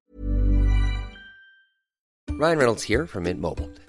[2.42, 3.83] Ryan Reynolds here from Mint Mobile.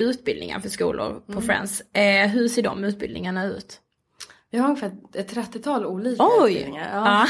[0.00, 1.44] utbildningar för skolor på Mm.
[1.44, 1.82] Friends.
[1.92, 3.80] Eh, hur ser de utbildningarna ut?
[4.50, 6.52] Vi har ungefär ett 30-tal olika Oj!
[6.52, 6.88] utbildningar.
[6.94, 7.26] Ja.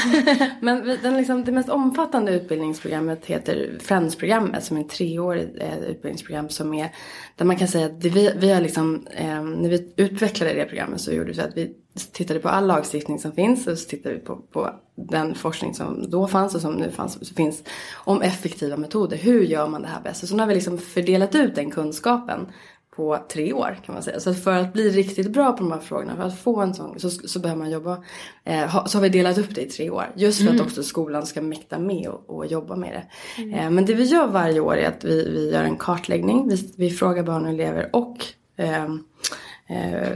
[0.61, 5.79] Men vi- den liksom, det mest omfattande utbildningsprogrammet heter Friends-programmet som är ett treårigt eh,
[5.79, 6.89] utbildningsprogram som är
[7.35, 10.65] där man kan säga att det, vi, vi har liksom, eh, när vi utvecklade det
[10.65, 11.71] programmet så gjorde vi så att vi
[12.07, 16.09] tittade på all lagstiftning som finns och så tittade vi på, på den forskning som
[16.09, 19.17] då fanns och som nu fanns, finns om effektiva metoder.
[19.17, 20.23] Hur gör man det här bäst?
[20.23, 22.47] Och så nu har vi liksom fördelat ut den kunskapen
[22.95, 24.19] på tre år kan man säga.
[24.19, 26.99] Så för att bli riktigt bra på de här frågorna, för att få en sån,
[26.99, 28.03] så, så behöver man jobba,
[28.43, 30.05] eh, ha, så har vi delat upp det i tre år.
[30.15, 30.55] Just för Mm.
[30.61, 33.03] att också skolan ska mäkta med och, och jobba med det.
[33.41, 33.53] Mm.
[33.53, 36.73] Eh, men det vi gör varje år är att vi, vi gör en kartläggning, vi,
[36.77, 38.17] vi frågar barn och elever och
[38.57, 38.87] eh,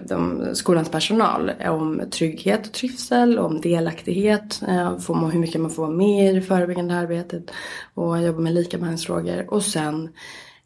[0.07, 5.71] de, skolans personal om trygghet och trivsel, om delaktighet, eh, får man, hur mycket man
[5.71, 7.51] får vara med i det förebyggande arbetet
[7.93, 9.53] och jobba med likabehandlingsfrågor.
[9.53, 10.09] Och sen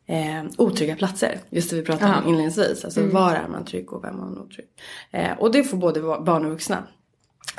[0.05, 1.39] eh, otrygga platser.
[1.49, 2.29] Just det vi pratade om Aha.
[2.29, 2.85] inledningsvis.
[2.85, 3.13] Alltså Mm.
[3.13, 4.67] var är man trygg och vem är man otrygg.
[5.11, 6.83] Eh, och det får både barn och vuxna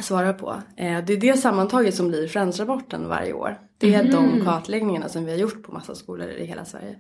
[0.01, 0.51] svara på.
[0.77, 3.59] Eh, det är det sammantaget som blir Friends-rapporten varje år.
[3.79, 4.13] Det är Mhm.
[4.13, 6.97] de kartläggningarna som vi har gjort på massa skolor i hela Sverige.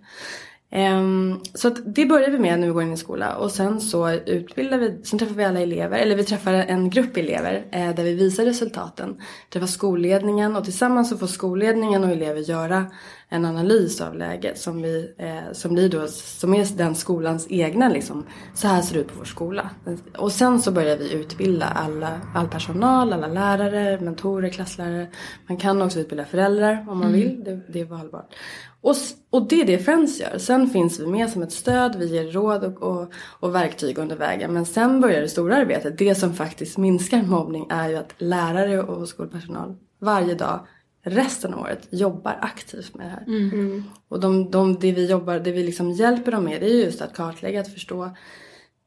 [0.71, 3.81] Um, så att det börjar vi med när vi går in i skola och sen
[3.81, 7.95] så utbildar vi, sen träffar vi alla elever, eller vi träffar en grupp elever eh,
[7.95, 9.21] där vi visar resultaten.
[9.51, 12.87] Träffar skolledningen och tillsammans så får skolledningen och elever göra
[13.31, 17.89] en analys av läget som, vi, eh, som blir då, som är den skolans egna
[17.89, 19.71] liksom, så här ser det ut på vår skola.
[20.19, 25.07] Och sen så börjar vi utbilda alla, all personal, alla lärare, mentorer, klasslärare.
[25.47, 27.21] Man kan också utbilda föräldrar om man Mm.
[27.21, 28.35] vill, det, det är valbart.
[28.81, 28.95] Och,
[29.31, 30.39] och det är det Friends gör.
[30.39, 34.17] Sen finns vi med som ett stöd, vi ger råd och, och, och verktyg under
[34.17, 34.53] vägen.
[34.53, 35.99] Men sen börjar det stora arbetet.
[35.99, 40.67] Det som faktiskt minskar mobbning är ju att lärare och skolpersonal varje dag
[41.03, 43.25] resten av året jobbar aktivt med det här.
[43.27, 43.85] Mm.
[44.09, 47.03] Och de, de, det vi jobbar, det vi liksom hjälper dem med det är just
[47.03, 48.11] att kartlägga, att förstå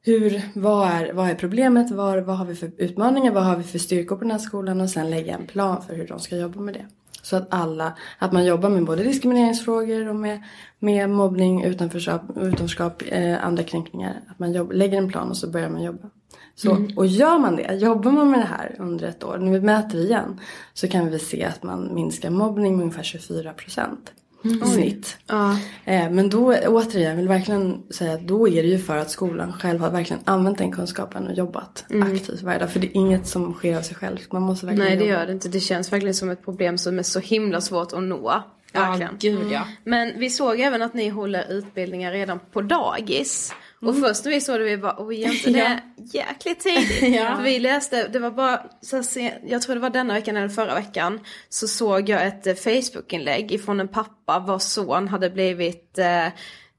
[0.03, 3.63] hur, vad är, vad är problemet, var, vad har vi för utmaningar, vad har vi
[3.63, 6.37] för styrkor på den här skolan och sen lägga en plan för hur de ska
[6.37, 6.85] jobba med det.
[7.21, 10.43] Så att alla, att man jobbar med både diskrimineringsfrågor och med,
[10.79, 14.21] med mobbning, utanförskap, utanförskap eh, andra kränkningar.
[14.27, 16.09] Att man jobb, lägger en plan och så börjar man jobba.
[16.55, 16.97] Så, Mm.
[16.97, 19.99] Och gör man det, jobbar man med det här under ett år, när vi mäter
[19.99, 20.39] igen,
[20.73, 24.11] så kan vi se att man minskar mobbning med ungefär 24 procent
[24.45, 24.65] Mm.
[24.67, 25.17] snitt.
[25.27, 25.51] Ja.
[25.85, 29.09] Eh, men då återigen vill jag verkligen säga att då är det ju för att
[29.11, 32.13] skolan själv har verkligen använt den kunskapen och jobbat Mm.
[32.15, 32.71] aktivt varje dag.
[32.71, 34.31] För det är inget som sker av sig självt.
[34.31, 35.19] Man måste verkligen Nej det jobba.
[35.19, 35.49] gör det inte.
[35.49, 38.43] Det känns verkligen som ett problem som är så himla svårt att nå.
[38.73, 39.15] Ja, Verkligen.
[39.19, 39.61] gud, ja.
[39.83, 43.53] Men vi såg även att ni håller utbildningar redan på dagis.
[43.85, 45.81] Och först när vi såg det vi bara, oj inte det är
[46.13, 47.15] jäkligt tidigt.
[47.15, 47.35] Ja.
[47.35, 50.37] För vi läste, det var bara, så här se- jag tror det var denna veckan
[50.37, 51.19] eller förra veckan.
[51.49, 56.27] Så såg jag ett eh, Facebook-inlägg ifrån en pappa vars son hade blivit eh,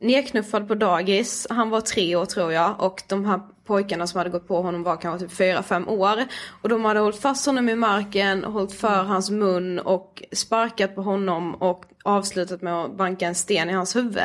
[0.00, 1.46] nedknuffad på dagis.
[1.50, 4.82] Han var tre år tror jag och de här pojkarna som hade gått på honom
[4.82, 6.24] var kanske typ fyra, fem år.
[6.62, 11.02] Och de hade hållit fast honom i marken, hållit för hans mun och sparkat på
[11.02, 14.18] honom och avslutat med att banka en sten i hans huvud.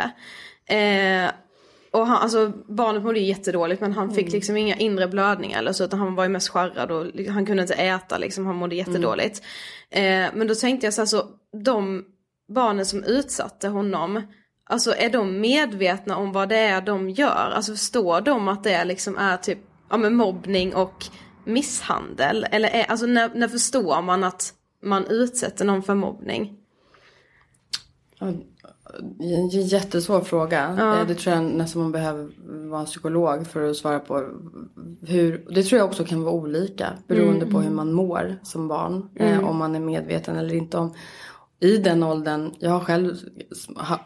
[0.66, 1.32] Eh,
[1.98, 5.74] och han, alltså barnet mådde ju jättedåligt men han fick liksom inga inre blödningar eller
[5.74, 8.76] så utan han var ju mest skärrad och han kunde inte äta liksom, han mådde
[8.76, 9.42] jättedåligt.
[9.90, 11.24] Eh, men då tänkte jag så här, så
[11.64, 12.06] de
[12.48, 14.22] barnen som utsatte honom,
[14.64, 17.52] alltså är de medvetna om vad det är de gör?
[17.56, 21.06] Alltså förstår de att det liksom är typ, ja men mobbning och
[21.44, 22.46] misshandel?
[22.52, 26.58] Eller är, alltså när, när förstår man att man utsätter någon för mobbning?
[28.20, 28.34] Ja,
[29.20, 30.76] En jättesvår fråga.
[30.78, 31.00] Ja.
[31.02, 32.30] Eh, Det tror jag nästan man behöver
[32.70, 34.24] vara psykolog för att svara på.
[35.02, 37.54] Hur, det tror jag också kan vara olika beroende Mm.
[37.54, 39.10] på hur man mår som barn.
[39.16, 39.46] eh, Mm.
[39.50, 40.94] Om man är medveten eller inte om.
[41.60, 43.16] I den åldern, jag har själv
[43.76, 44.00] ha,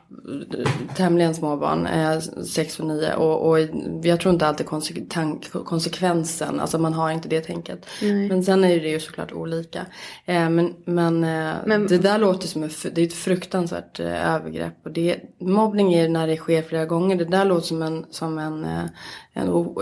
[0.96, 3.60] tämligen små barn, eh, 6 och 9 och, och
[4.04, 7.86] jag tror inte alltid konse- tank, konsekvensen, alltså man har inte det tänket.
[8.02, 8.28] Nej.
[8.30, 9.80] Men sen är det ju såklart olika.
[10.26, 14.36] Eh, men men, eh, Men- det där låter som ett, det är ett fruktansvärt eh,
[14.36, 14.74] övergrepp.
[14.86, 17.16] Och det, mobbning är när det sker flera gånger.
[17.16, 18.84] Det där låter som en, som en, eh,
[19.34, 19.76] en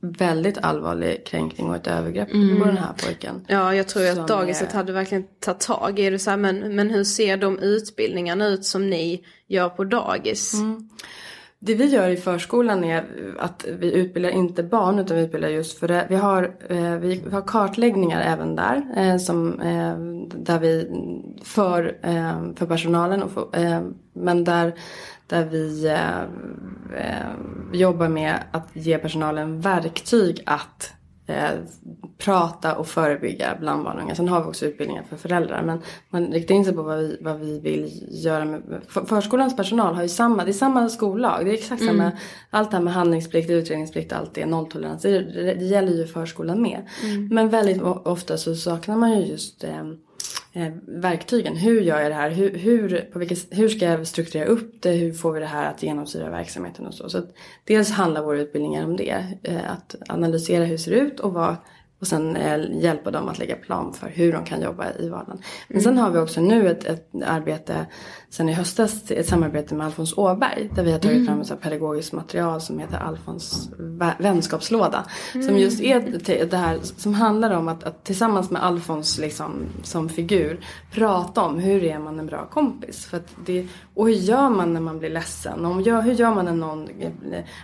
[0.00, 2.58] väldigt allvarlig kränkning och ett övergrepp Mm.
[2.58, 3.44] på den här pojken.
[3.48, 6.18] Ja, jag tror att dagiset är- hade verkligen tagit tag i det.
[6.18, 10.54] Så här, men, men hur ser de utbildningarna ut som ni gör på dagis?
[11.62, 13.04] Det vi gör i förskolan är
[13.38, 16.06] att vi utbildar inte barn utan vi utbildar just för det.
[16.08, 18.82] Vi har, eh, vi har kartläggningar även där.
[18.96, 19.96] Eh, som, eh,
[20.38, 20.90] där vi
[21.44, 21.96] för,
[22.56, 23.22] för personalen.
[23.22, 23.48] Och för,
[24.12, 24.74] men där,
[25.30, 26.20] där vi eh,
[27.00, 27.26] eh,
[27.72, 30.92] jobbar med att ge personalen verktyg att
[31.26, 31.50] eh,
[32.18, 34.14] prata och förebygga bland barn och unga.
[34.14, 35.62] Sen har vi också utbildningar för föräldrar.
[35.62, 38.82] Men man riktar in sig på vad vi, vad vi vill göra med...
[38.88, 41.44] För, förskolans personal har ju samma, det är samma skollag.
[41.44, 42.16] Det är exakt samma, Mm.
[42.50, 45.02] allt det här med handlingsplikt, utredningsplikt, allt det, nolltolerans.
[45.02, 45.18] Det,
[45.54, 46.88] det, gäller ju förskolan med.
[47.04, 47.28] Mm.
[47.28, 49.84] Men väldigt ofta så saknar man ju just eh,
[50.52, 51.56] Eh, verktygen.
[51.56, 52.30] Hur gör jag det här?
[52.30, 54.90] Hur, hur, på vilket, hur ska jag strukturera upp det?
[54.90, 57.08] Hur får vi det här att genomsyra verksamheten och så.
[57.08, 57.34] så att
[57.64, 59.24] dels handlar våra utbildningar om det.
[59.42, 61.56] Eh, att analysera hur det ser ut och vad
[62.00, 65.38] och sen eh, hjälpa dem att lägga plan för hur de kan jobba i vardagen.
[65.68, 67.86] Men sen har vi också nu ett, ett arbete
[68.30, 70.70] sen i höstas, ett samarbete med Alfons Åberg.
[70.74, 71.26] Där vi har tagit Mm.
[71.26, 75.04] fram ett pedagogiskt material som heter Alfons vä- vänskapslåda.
[75.32, 75.58] Som Mm.
[75.58, 80.60] just är det här som handlar om att, att tillsammans med Alfons liksom, som figur
[80.92, 83.06] prata om hur är man en bra kompis.
[83.06, 85.64] För det, och hur gör man när man blir ledsen?
[85.64, 86.88] Om, hur gör man när någon...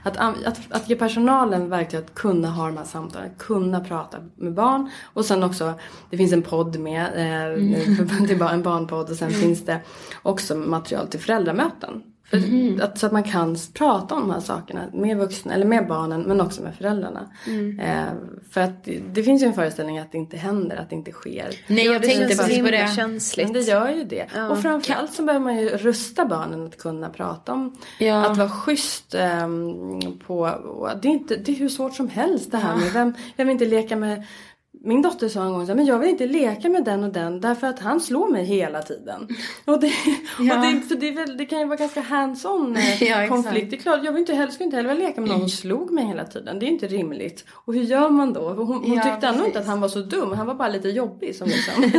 [0.03, 4.55] Att, att, att ge personalen verktyg att kunna ha de här samtalen, kunna prata med
[4.55, 4.91] barn.
[5.05, 5.75] Och sen också,
[6.11, 8.41] det finns en podd med, eh, Mm.
[8.53, 9.81] en barnpodd och sen finns det
[10.23, 12.03] också material till föräldramöten.
[12.31, 12.81] För Mhm.
[12.83, 16.23] att, så att man kan prata om de här sakerna med vuxna, eller med barnen
[16.23, 17.31] men också med föräldrarna.
[17.47, 17.81] Mm.
[17.81, 18.05] Eh,
[18.51, 21.13] för att det, det finns ju en föreställning att det inte händer, att det inte
[21.13, 21.51] sker.
[21.67, 22.91] Nej, jag det tänkte precis på det.
[22.97, 23.47] känsligt.
[23.47, 24.27] Men det gör ju det.
[24.35, 24.49] Ja.
[24.49, 28.27] Och framförallt så behöver man ju rusta barnen att kunna prata om Ja.
[28.31, 30.51] att vara schysst ehm, på,
[31.03, 33.53] det är inte, det är hur svårt som helst det här med vem, jag vill
[33.53, 34.23] inte leka med
[34.87, 37.13] min dotter sa en gång så här, men jag vill inte leka med den och
[37.13, 39.29] den därför att han slår mig hela tiden.
[39.65, 39.93] Och det,
[40.41, 40.57] Ja.
[40.57, 43.71] och det, så det, väl, det kan ju vara ganska hands-on eh, Ja, konflikt.
[43.71, 45.49] Det är klart, jag vill inte heller, skulle inte heller vilja leka med någon som
[45.49, 46.59] slog mig hela tiden.
[46.59, 47.45] Det är inte rimligt.
[47.51, 48.49] Och hur gör man då?
[48.49, 50.89] Hon, hon Ja, tyckte ändå inte att han var så dum, han var bara lite
[50.89, 51.35] jobbig.
[51.37, 51.83] Som liksom.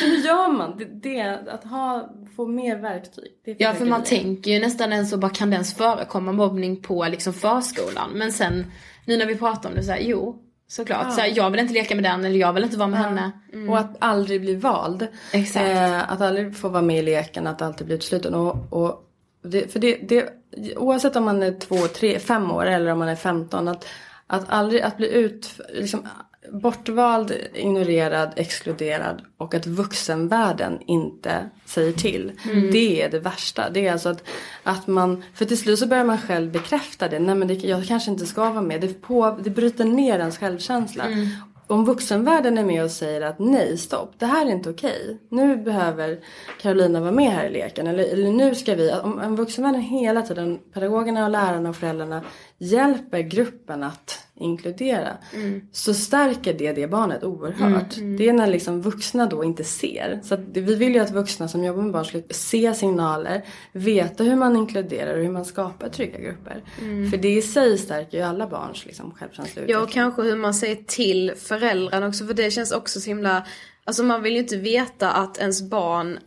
[0.00, 0.74] så hur gör man?
[0.78, 1.20] Det, det,
[1.50, 3.32] att ha, få mer verktyg.
[3.44, 4.06] Det Ja, för man vi.
[4.06, 8.10] tänker ju nästan ens så bara kan det ens förekomma mobbning på liksom förskolan?
[8.14, 8.64] Men sen
[9.04, 11.06] nu när vi pratar om det så här, jo såklart.
[11.08, 11.10] Ja.
[11.10, 13.32] Så här, jag vill inte leka med den eller jag vill inte vara med henne.
[13.68, 15.06] Och att aldrig bli vald.
[15.32, 15.66] Exakt.
[15.66, 18.34] Eh, att aldrig få vara med i leken, att alltid bli utesluten.
[18.34, 19.02] Och, och
[19.42, 20.28] det, för det, det,
[20.76, 23.68] oavsett om man är två, tre, fem år eller om man är 15.
[23.68, 23.86] Att,
[24.26, 26.08] att aldrig att bli ut, liksom,
[26.52, 32.32] bortvald, ignorerad, exkluderad och att vuxenvärlden inte säger till.
[32.44, 32.70] Mm.
[32.70, 33.70] Det är det värsta.
[33.70, 34.22] Det är alltså att,
[34.62, 37.18] att man, för till slut så börjar man själv bekräfta det.
[37.18, 38.80] Nej men det, jag kanske inte ska vara med.
[38.80, 41.04] Det, på, det bryter ner ens självkänsla.
[41.04, 41.28] Mm.
[41.68, 45.18] Om vuxenvärlden är med och säger att nej stopp, det här är inte okej.
[45.28, 46.18] Nu behöver
[46.62, 47.86] Carolina vara med här i leken.
[47.86, 52.22] Eller, eller nu ska vi, om, om vuxenvärlden hela tiden, pedagogerna och lärarna och föräldrarna
[52.58, 55.16] hjälper gruppen att inkludera.
[55.72, 57.96] Så stärker det det barnet oerhört.
[58.18, 60.20] Det är när liksom vuxna då inte ser.
[60.22, 64.36] Så vi vill ju att vuxna som jobbar med barn ska se signaler, veta hur
[64.36, 66.62] man inkluderar och hur man skapar trygga grupper.
[67.10, 70.54] För det i sig stärker ju alla barns liksom, självkänsla Ja, och kanske hur man
[70.54, 73.46] säger till föräldrarna också, för det känns också så himla...
[73.84, 76.18] Alltså man vill ju inte veta att ens barn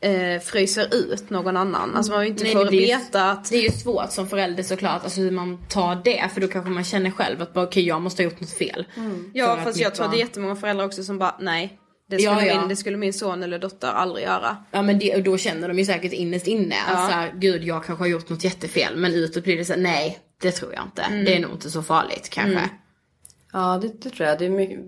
[0.00, 1.94] eh, fryser ut någon annan.
[1.96, 3.50] Alltså man vill inte Nej, få men det är ju- veta att...
[3.50, 6.28] Det är ju svårt som förälder såklart, alltså hur man tar det.
[6.34, 8.86] För då kanske man känner själv att bara, okej jag måste ha gjort något fel.
[9.34, 11.36] Ja, För att fast jag tror att det är barn- jättemånga föräldrar också som bara,
[11.40, 11.78] nej.
[12.10, 12.60] Det Ja, skulle, ja.
[12.60, 14.56] Min, det skulle min son eller dotter aldrig göra.
[14.70, 17.84] Ja men det, då känner de ju säkert innerst inne att så här, gud jag
[17.84, 18.96] kanske har gjort något jättefel.
[18.96, 21.02] Men utåt blir det så nej det tror jag inte.
[21.02, 21.24] Mm.
[21.24, 22.60] Det är nog inte så farligt kanske.
[23.56, 24.38] Ja, det, det tror jag.
[24.38, 24.80] Det är, mycket,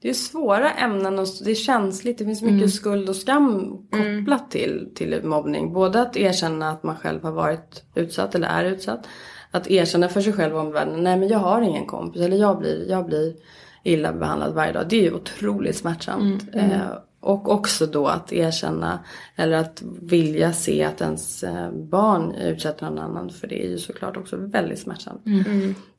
[0.00, 2.18] det är svåra ämnen och det är känsligt.
[2.18, 5.72] Det finns mycket skuld och skam kopplat till, till mobbning.
[5.72, 9.06] Både att erkänna att man själv har varit utsatt eller är utsatt.
[9.50, 11.04] Att erkänna för sig själv och omvärlden.
[11.04, 12.22] Nej, men jag har ingen kompis.
[12.22, 13.34] Eller jag blir, jag blir
[13.82, 14.88] illa behandlad varje dag.
[14.88, 16.42] Det är ju otroligt smärtsamt.
[16.54, 16.80] Eh,
[17.26, 19.04] och också då att erkänna
[19.36, 23.30] eller att vilja se att ens eh, barn utsätter någon annan.
[23.30, 25.22] För det är ju såklart också väldigt smärtsamt.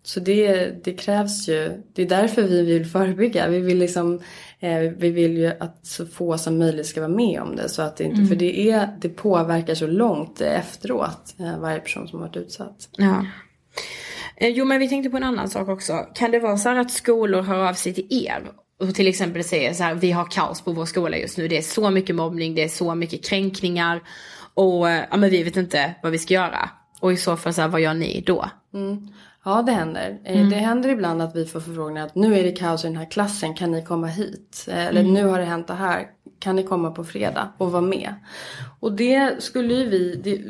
[0.04, 3.48] Så det, det krävs ju, det är därför vi vill förebygga.
[3.48, 4.20] Vi vill liksom,
[4.60, 7.70] eh, vi vill ju att så få som möjligt ska vara med om det.
[7.70, 12.08] Så att det inte, För det, är, det påverkar så långt efteråt eh, varje person
[12.08, 12.90] som har varit utsatt.
[12.98, 13.26] Ja.
[14.36, 15.94] Eh, Jo men vi tänkte på en annan sak också.
[16.14, 18.44] Kan det vara så här att skolor hör av sig till er
[18.80, 21.48] och till exempel säger så här, vi har kaos på vår skola just nu.
[21.48, 24.02] Det är så mycket mobbning, det är så mycket kränkningar
[24.54, 26.70] och eh, ja, men vi vet inte vad vi ska göra.
[27.00, 28.46] Och i så fall så här, vad gör ni då?
[28.74, 29.08] Mm.
[29.46, 30.18] Ja det händer.
[30.24, 32.98] Eh, Det händer ibland att vi får förfrågningar att nu är det kaos i den
[32.98, 34.66] här klassen, kan ni komma hit?
[34.68, 36.08] Eh, Eller nu har det hänt det här,
[36.40, 38.14] kan ni komma på fredag och vara med?
[38.80, 40.42] Och det skulle ju vi, det,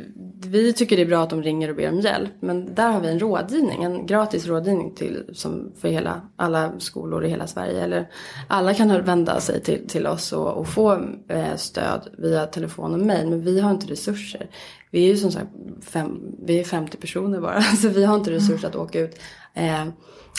[0.48, 2.32] vi tycker det är bra att de ringer och ber om hjälp.
[2.40, 7.26] Men där har vi en rådgivning, en gratis rådgivning till, som för hela, alla skolor
[7.26, 7.84] i hela Sverige.
[7.84, 8.10] Eller
[8.48, 10.94] alla kan vända sig till, till oss och, och få
[11.30, 13.30] eh, stöd via telefon och mejl.
[13.30, 14.50] Men vi har inte resurser.
[14.92, 15.50] Vi är ju som sagt
[15.82, 17.62] fem, vi är 50 personer bara.
[17.82, 19.20] Så vi har inte resurser att åka ut
[19.54, 19.86] eh,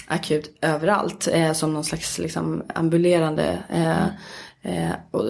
[0.07, 1.29] akut överallt.
[1.33, 4.07] Eh, som någon slags liksom, ambulerande eh,
[4.63, 5.25] eh, och,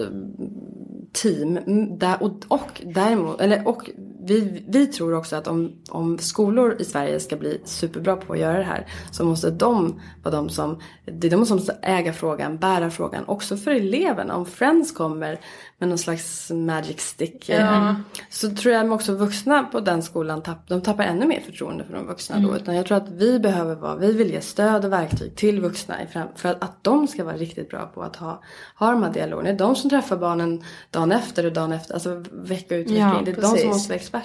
[1.13, 1.57] team.
[1.57, 3.89] Mm, där, och, och däremot, eller och
[4.29, 8.39] vi, vi tror också att om, om skolor i Sverige ska bli superbra på att
[8.39, 12.13] göra det här så måste de vara de som, det är de som måste äga
[12.13, 13.23] frågan, bära frågan.
[13.27, 14.35] Också för eleverna.
[14.35, 15.39] Om Friends kommer
[15.77, 17.49] med någon slags magic stick.
[17.49, 17.95] eh, Ja.
[18.29, 21.93] Så tror jag också vuxna på den skolan tapp, de tappar ännu mer förtroende för
[21.93, 22.47] de vuxna då.
[22.47, 22.55] Mm.
[22.55, 25.95] Utan jag tror att vi behöver vara, vi vill ge stöd och verktyg till vuxna
[26.35, 28.41] för att, att de ska vara riktigt bra på att ha,
[28.75, 29.49] ha de här dialogerna.
[29.49, 32.97] Det är de som träffar barnen dagen efter och dagen efter, alltså vecka ut vecka
[32.99, 33.25] Ja, in.
[33.25, 33.61] Det är de precis.
[33.61, 34.18] som måste vara experter.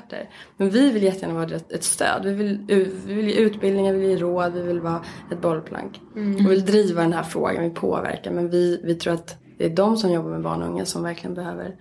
[0.56, 2.24] Men vi vill jättegärna vara ett, stöd.
[2.24, 2.58] Vi vill,
[3.06, 6.00] vi vill ge utbildningar, vi vill ge råd, vi vill vara ett bollplank.
[6.16, 6.46] Mm.
[6.46, 8.30] Och vill driva den här frågan, vi påverkar.
[8.30, 11.02] Men vi, vi tror att det är de som jobbar med barn och unga som
[11.02, 11.76] verkligen behöver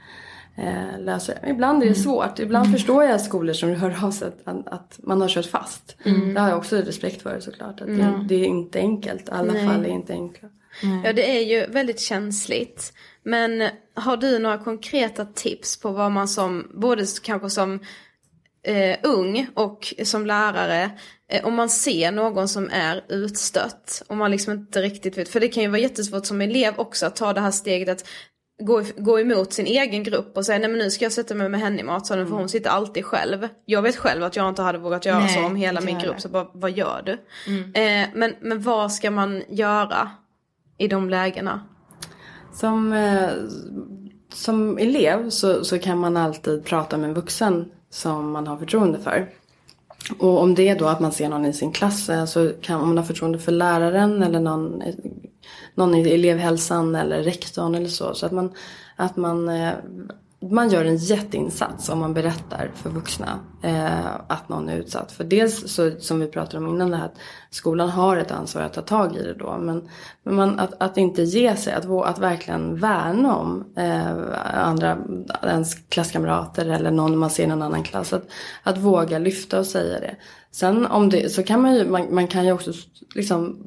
[0.55, 1.49] eh, lösa det.
[1.49, 2.39] Ibland är det svårt.
[2.39, 5.95] Ibland förstår jag skolor som hör av sig att, att man har kört fast.
[6.03, 6.33] Mm.
[6.33, 7.81] Det har jag också respekt för såklart.
[7.81, 7.97] Att Mm.
[7.97, 9.29] det, det är inte enkelt.
[9.29, 9.67] Alla Nej.
[9.67, 10.49] fall är inte enkla.
[11.03, 12.93] Ja, det är ju väldigt känsligt.
[13.23, 17.79] Men har du några konkreta tips på vad man som, både kanske som
[18.63, 20.91] eh, ung och som lärare,
[21.29, 25.39] eh, om man ser någon som är utstött, och man liksom inte riktigt vet, för
[25.39, 28.07] det kan ju vara jättesvårt som elev också att ta det här steget att
[28.63, 31.49] gå, gå emot sin egen grupp och säga nej men nu ska jag sätta mig
[31.49, 33.47] med henne i matsalen för hon sitter alltid själv.
[33.65, 36.21] Jag vet själv att jag inte hade vågat göra Nej, så om hela min grupp,
[36.21, 37.17] så bara, vad gör du?
[37.47, 37.73] Mm.
[37.73, 40.11] Eh, men, men vad ska man göra
[40.77, 41.61] i de lägena?
[42.53, 43.29] Som, eh,
[44.33, 48.99] som elev så, så kan man alltid prata med en vuxen som man har förtroende
[48.99, 49.29] för.
[50.19, 52.87] Och om det är då att man ser någon i sin klass så kan om
[52.87, 54.83] man har förtroende för läraren eller någon,
[55.75, 58.13] någon i elevhälsan eller rektorn eller så.
[58.13, 58.51] Så att man,
[58.95, 59.73] att man, eh,
[60.51, 65.11] man gör en jätteinsats om man berättar för vuxna eh, att någon är utsatt.
[65.11, 67.17] För dels så, som vi pratade om innan det här, att
[67.49, 69.57] skolan har ett ansvar att ta tag i det då.
[69.57, 69.89] Men,
[70.23, 74.11] men man, att, att inte ge sig, att, att verkligen värna om eh,
[74.53, 74.97] andra,
[75.43, 78.13] ens klasskamrater eller någon man ser i någon annan klass.
[78.13, 78.27] Att,
[78.63, 80.15] att våga lyfta och säga det.
[80.51, 82.71] Sen om det, så kan man ju, man, man kan ju också
[83.15, 83.57] liksom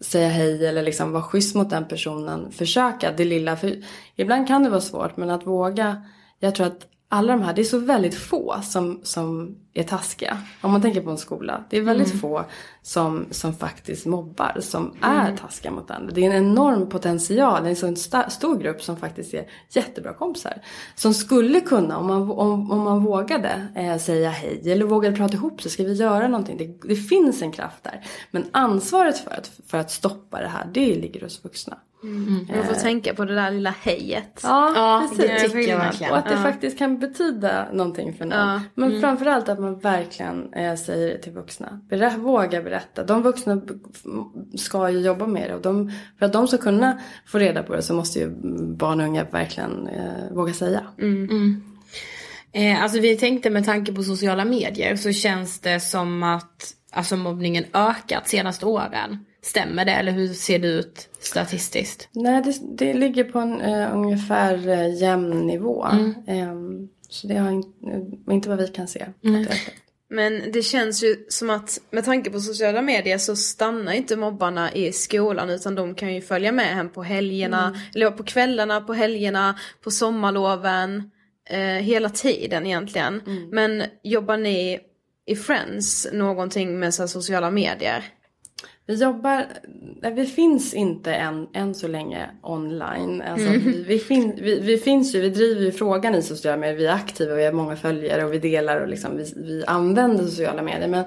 [0.00, 2.52] säga hej eller liksom vara schysst mot den personen.
[2.52, 3.56] Försöka det lilla.
[3.56, 3.82] För
[4.16, 6.02] ibland kan det vara svårt men att våga.
[6.38, 10.38] Jag tror att alla de här, det är så väldigt få som, som är taskiga.
[10.60, 11.64] Om man tänker på en skola.
[11.70, 12.18] Det är väldigt Mm.
[12.20, 12.44] få
[12.82, 15.36] som, som faktiskt mobbar, som är Mm.
[15.36, 16.12] taskiga mot andra.
[16.14, 19.46] Det är en enorm potential, det är en sån sta- stor grupp som faktiskt är
[19.70, 20.62] jättebra kompisar.
[20.94, 25.34] Som skulle kunna, om man, om, om man vågade eh, säga hej eller vågade prata
[25.34, 26.56] ihop sig, ska vi göra någonting?
[26.56, 28.04] Det, det finns en kraft där.
[28.30, 31.78] Men ansvaret för att, för att stoppa det här, det ligger hos vuxna.
[32.02, 34.40] Man får tänka på det där lilla hejet.
[34.42, 35.26] Ja, precis.
[35.30, 36.12] det tycker jag verkligen.
[36.12, 36.42] Och att det Ja.
[36.42, 38.38] faktiskt kan betyda någonting för någon.
[38.38, 38.60] Ja.
[38.74, 39.00] Men Mm.
[39.00, 41.80] framförallt att man verkligen eh, säger det till vuxna.
[41.90, 43.04] Berä, våga berätta.
[43.04, 43.60] De vuxna
[44.56, 45.54] ska ju jobba med det.
[45.54, 48.28] Och de, för att de ska kunna få reda på det så måste ju
[48.76, 50.80] barn och unga verkligen eh, våga säga.
[50.98, 51.62] Mm.
[52.52, 57.16] Eh, alltså vi tänkte med tanke på sociala medier så känns det som att alltså,
[57.16, 59.24] mobbningen ökat senaste åren.
[59.42, 62.08] Stämmer det eller hur ser det ut statistiskt?
[62.12, 65.84] Nej, det, det ligger på en eh, ungefär eh, jämn nivå.
[65.84, 66.14] Mm.
[66.26, 67.70] Ehm, så det har inte,
[68.30, 69.06] inte vad vi kan se.
[69.24, 69.46] Mm.
[70.10, 74.72] Men det känns ju som att med tanke på sociala medier så stannar inte mobbarna
[74.72, 77.80] i skolan utan de kan ju följa med hem på helgerna, Mm.
[77.94, 81.10] eller på kvällarna, på helgerna, på sommarloven,
[81.50, 83.20] eh, hela tiden egentligen.
[83.26, 83.48] Mm.
[83.50, 84.78] Men jobbar ni
[85.26, 88.04] i Friends någonting med så sociala medier?
[88.88, 89.46] Vi jobbar,
[90.14, 93.22] vi finns inte än, än så länge online.
[93.22, 93.60] Alltså, Mm.
[93.64, 96.76] vi, vi, fin, vi, vi finns ju, vi driver ju frågan i sociala medier.
[96.76, 100.24] Vi är aktiva, vi har många följare och vi delar och liksom, vi, vi använder
[100.24, 100.88] sociala medier.
[100.88, 101.04] Men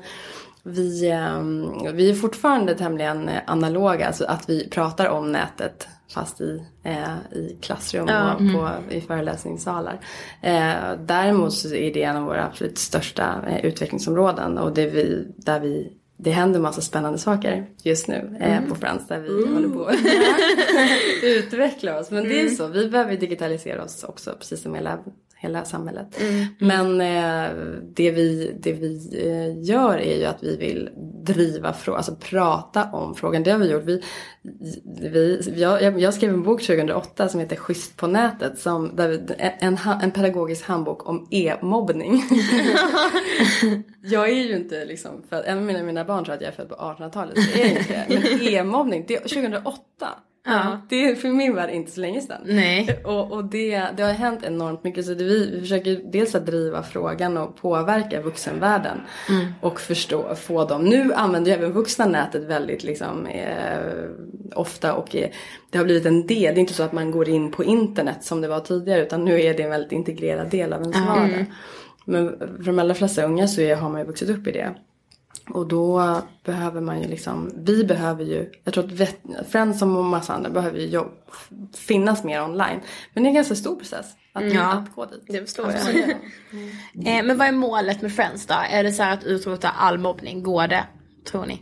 [0.63, 6.61] vi, ehm, vi är fortfarande tämligen analoga, alltså att vi pratar om nätet fast i,
[6.83, 8.33] eh, i klassrum Ja.
[8.33, 8.55] och Mm.
[8.55, 9.99] på, i föreläsningssalar.
[10.41, 10.73] Eh,
[11.05, 15.27] däremot så är det en av våra absolut största eh, utvecklingsområden och det, är vi,
[15.37, 15.91] där vi
[16.23, 18.69] det händer massa spännande saker just nu eh, Mm.
[18.69, 19.53] på Friends där vi Mm.
[19.53, 19.95] håller på att
[21.23, 22.11] utveckla oss.
[22.11, 22.55] Men det är Mm.
[22.55, 24.99] så, vi behöver digitalisera oss också precis som hela,
[25.41, 26.21] hela samhället.
[26.21, 26.45] Mm.
[26.59, 27.51] Men eh,
[27.93, 30.89] det vi, det vi eh, gör är ju att vi vill
[31.23, 33.43] driva frågan, alltså prata om frågan.
[33.43, 33.83] Det har vi gjort.
[33.83, 34.01] Vi,
[35.09, 38.59] vi, jag, jag- skrev en bok 2008 som heter Schysst på nätet.
[38.59, 42.23] Som, där vi, en, en pedagogisk handbok om e-mobbning.
[44.03, 46.69] jag är ju inte liksom, för även mina, mina barn tror att jag är född
[46.69, 47.37] på 1800-talet.
[47.43, 48.05] Så är jag inte.
[48.09, 49.79] Men e-mobbning, det är 2008.
[50.45, 50.81] Ja.
[50.89, 52.41] Det är för min värld inte så länge sedan.
[52.45, 53.01] Nej.
[53.05, 55.05] Och, och det, det har hänt enormt mycket.
[55.05, 59.01] Så det vi, vi försöker dels att driva frågan och påverka vuxenvärlden.
[59.29, 59.45] Mm.
[59.61, 60.83] Och förstå, få dem.
[60.85, 64.09] Nu använder ju även vuxna nätet väldigt liksom, eh,
[64.55, 64.93] ofta.
[64.93, 65.29] Och eh,
[65.69, 66.53] det har blivit en del.
[66.55, 69.01] Det är inte så att man går in på internet som det var tidigare.
[69.01, 71.07] Utan nu är det en väldigt integrerad del av ens Mm.
[71.07, 71.45] vardag.
[72.05, 74.73] Men för de allra flesta unga så är, har man ju vuxit upp i det.
[75.49, 79.17] Och då behöver man ju liksom, vi behöver ju, jag tror att vet,
[79.49, 81.11] Friends som och massa andra behöver ju jobb,
[81.77, 82.79] finnas mer online.
[83.13, 84.57] Men det är en ganska stor process att, Mm.
[84.67, 85.23] Att gå dit.
[85.27, 85.95] Det förstår Att jag.
[85.95, 87.09] det.
[87.17, 88.53] Eh, men vad är målet med Friends då?
[88.71, 90.43] Är det så här att utrota all mobbning?
[90.43, 90.83] Går det?
[91.31, 91.61] Tror ni?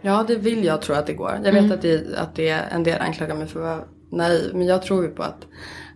[0.00, 1.30] Ja, det vill jag tro att det går.
[1.44, 1.72] Jag vet Mm.
[1.72, 4.50] att, det, att det, en del anklagar mig för att vara naiv.
[4.54, 5.46] Men jag tror ju på att,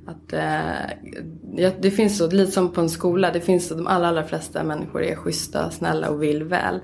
[0.06, 4.08] att eh, det finns så, lite som på en skola, det finns så, de allra,
[4.08, 6.80] allra flesta människor är schyssta, snälla och vill väl.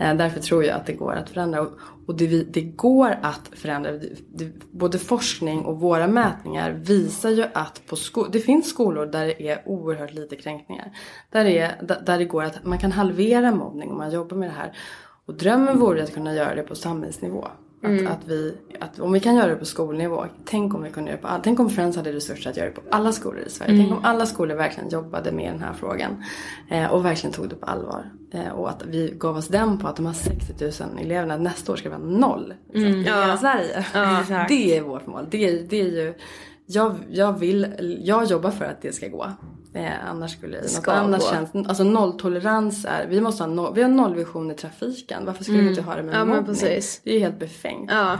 [0.00, 1.60] Eh, därför tror jag att det går att förändra.
[1.60, 1.72] Och,
[2.06, 3.92] och det, det går att förändra.
[3.92, 9.06] Det, det, både forskning och våra mätningar visar ju att på sko- det finns skolor
[9.06, 10.92] där det är oerhört lite kränkningar.
[11.30, 11.70] Där är,
[12.06, 14.72] där det går att man kan halvera mobbning om man jobbar med det här.
[15.26, 17.48] Och drömmen vore att kunna göra det på samhällsnivå.
[17.84, 18.06] Att, Mm.
[18.06, 21.16] att vi, att om vi kan göra det på skolnivå, tänk om vi kunde göra
[21.16, 23.50] det på alla, tänk om Friends hade resurser att göra det på alla skolor i
[23.50, 23.72] Sverige.
[23.74, 23.86] Mm.
[23.86, 26.24] Tänk om alla skolor verkligen jobbade med den här frågan
[26.70, 28.10] eh, och verkligen tog det på allvar.
[28.32, 30.72] Eh, och att vi gav oss den på att de här 60 000
[31.04, 32.54] eleverna nästa år ska vara noll.
[32.74, 32.88] Mm.
[32.94, 33.20] I Ja.
[33.20, 33.84] hela Sverige.
[33.94, 35.26] Ja, det är vårt mål.
[35.30, 36.14] Det det är ju,
[36.66, 37.66] jag, jag vill,
[38.02, 39.26] jag jobbar för att det ska gå.
[39.74, 43.82] Eh, annars skulle något Ska annat känns, alltså nolltolerans är, vi måste ha noll, vi
[43.82, 45.24] har nollvision i trafiken.
[45.26, 45.66] Varför skulle Mm.
[45.72, 46.46] vi inte ha det med Ja, men mobbning?
[46.46, 47.00] precis.
[47.04, 47.90] Det är ju helt befängt.
[47.90, 48.18] Ja.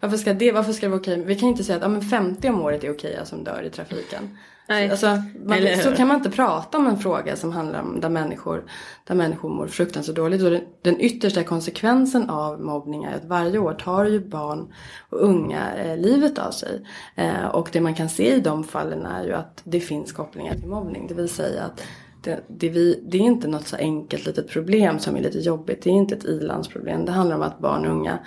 [0.00, 1.22] Varför ska det, varför ska det vara okej?
[1.24, 3.62] Vi kan ju inte säga att ja, men 50 om året är okej som dör
[3.62, 4.38] i trafiken.
[4.70, 4.90] Nej.
[4.90, 8.64] Alltså, man, så kan man inte prata om en fråga som handlar om där människor,
[9.04, 10.42] där människor mår fruktansvärt dåligt.
[10.42, 14.72] Och den, den yttersta konsekvensen av mobbning är att varje år tar ju barn
[15.10, 16.86] och unga eh, livet av sig.
[17.14, 20.54] Eh, och det man kan se i de fallen är ju att det finns kopplingar
[20.54, 21.06] till mobbning.
[21.06, 21.82] Det vill säga att
[22.22, 25.82] det, det, vi, det är inte något så enkelt litet problem som är lite jobbigt.
[25.82, 27.04] Det är inte ett ilandsproblem.
[27.04, 28.18] Det handlar om att barn och unga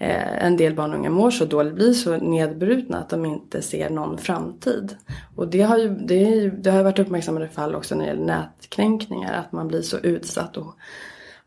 [0.00, 3.90] en del barn och unga mår så dåligt, blir så nedbrutna att de inte ser
[3.90, 4.96] någon framtid.
[5.36, 8.24] Och det har ju, det ju, det har varit uppmärksammade fall också när det gäller
[8.24, 10.74] nätkränkningar, att man blir så utsatt och,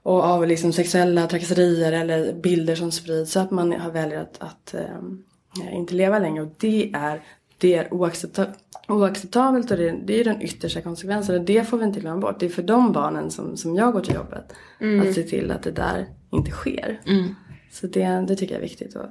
[0.03, 4.35] och av liksom sexuella trakasserier eller bilder som sprids så att man har väljer att,
[4.39, 6.43] att eh, inte leva längre.
[6.43, 7.21] Och det är,
[7.57, 8.53] det är oaccepta-
[8.87, 12.39] oacceptabelt och det, det är den yttersta konsekvensen och det får vi inte glömma bort.
[12.39, 15.07] Det är för de barnen som, som jag går till jobbet Mm.
[15.07, 17.01] att se till att det där inte sker.
[17.05, 17.35] Mm.
[17.73, 18.95] Så det, det tycker jag är viktigt.
[18.95, 19.05] Och,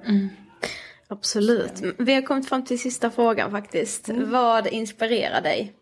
[1.08, 1.82] Absolut.
[1.98, 4.08] Vi har kommit fram till sista frågan faktiskt.
[4.08, 5.74] Vad inspirerar dig?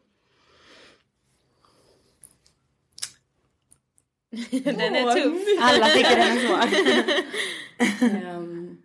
[4.50, 5.42] den är tuff.
[5.60, 6.80] Alla tycker den är svår.
[8.00, 8.76] Ehm,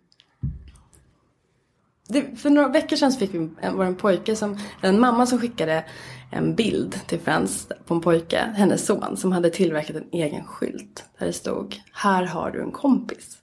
[2.08, 5.26] det, för några veckor sedan så fick vi en, var en pojke som, en mamma
[5.26, 5.84] som skickade
[6.32, 11.04] en bild till Friends på en pojke, hennes son, som hade tillverkat en egen skylt.
[11.18, 13.38] Där det stod, här har du en kompis.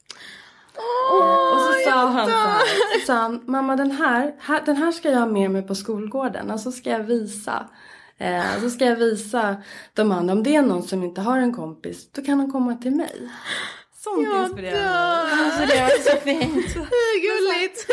[1.54, 4.92] Och så sa han så här, så sa han, mamma den här, här, den här
[4.92, 7.70] ska jag ha med mig på skolgården och så ska jag visa.
[8.18, 9.56] Eh, så ska jag visa
[9.94, 12.76] de andra, om det är någon som inte har en kompis, då kan de komma
[12.76, 13.30] till mig.
[14.04, 15.46] Sånt inspirerar mig.
[15.46, 16.74] Alltså det var så fint.
[17.28, 17.88] Gulligt.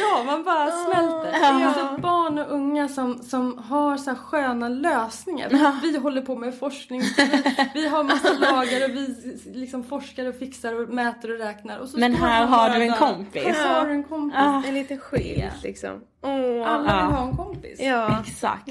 [0.00, 1.30] Ja, man bara smälter.
[1.32, 5.48] Det är alltså barn och unga som, som har så här sköna lösningar.
[5.82, 7.00] Vi, vi håller på med forskning.
[7.00, 7.42] Vi,
[7.74, 9.16] vi har massa lagar och vi
[9.54, 11.78] liksom forskar och fixar och mäter och räknar.
[11.78, 12.98] Och så Men här har du en där.
[12.98, 13.44] kompis.
[13.44, 14.38] Här har du en kompis.
[14.40, 16.00] Ah, en liten skylt liksom.
[16.22, 16.68] Åh.
[16.70, 17.80] Alla vill ha en kompis.
[17.80, 18.22] Ja.
[18.26, 18.68] Exakt.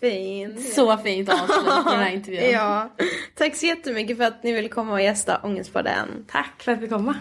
[0.00, 0.60] Fint.
[0.74, 1.48] Så fint avslut
[1.84, 2.50] på den här intervjun.
[2.52, 2.88] Ja.
[3.34, 6.24] Tack så jättemycket för att ni ville komma och gästa Ångestpodden.
[6.30, 7.14] Tack för att vi komma.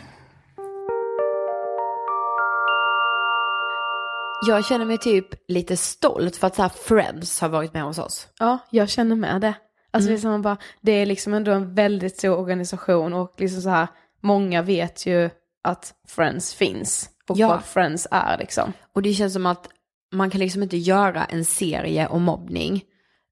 [4.47, 7.97] Jag känner mig typ lite stolt för att så här Friends har varit med hos
[7.97, 8.27] oss.
[8.39, 9.53] Ja, jag känner med det.
[9.91, 10.15] Alltså Mm.
[10.15, 13.61] det, är som man bara, det är liksom ändå en väldigt stor organisation och liksom
[13.61, 13.87] så här,
[14.21, 15.29] många vet ju
[15.63, 17.47] att Friends finns och Ja.
[17.47, 18.73] vad Friends är liksom.
[18.93, 19.69] Och det känns som att
[20.11, 22.83] man kan liksom inte göra en serie om mobbning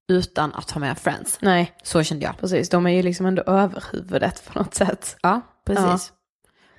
[0.07, 1.37] utan att ha med Friends.
[1.41, 1.71] Nej.
[1.83, 2.37] Så kände jag.
[2.37, 5.17] Precis, de är ju liksom ändå överhuvudet på något sätt.
[5.21, 6.11] Ja, precis.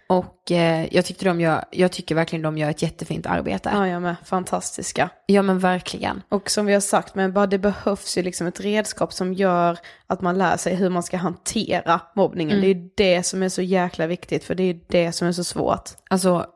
[0.08, 3.70] Och eh, jag, tyckte de gör, jag tycker verkligen de gör ett jättefint arbete.
[3.74, 4.16] Ja, jag med.
[4.24, 5.10] Fantastiska.
[5.26, 6.22] Ja men verkligen.
[6.28, 9.78] Och som vi har sagt, men bara det behövs ju liksom ett redskap som gör
[10.06, 12.58] att man lär sig hur man ska hantera mobbningen.
[12.58, 12.62] Mm.
[12.62, 15.28] Det är ju det som är så jäkla viktigt, för det är ju det som
[15.28, 15.90] är så svårt.
[16.10, 16.46] Alltså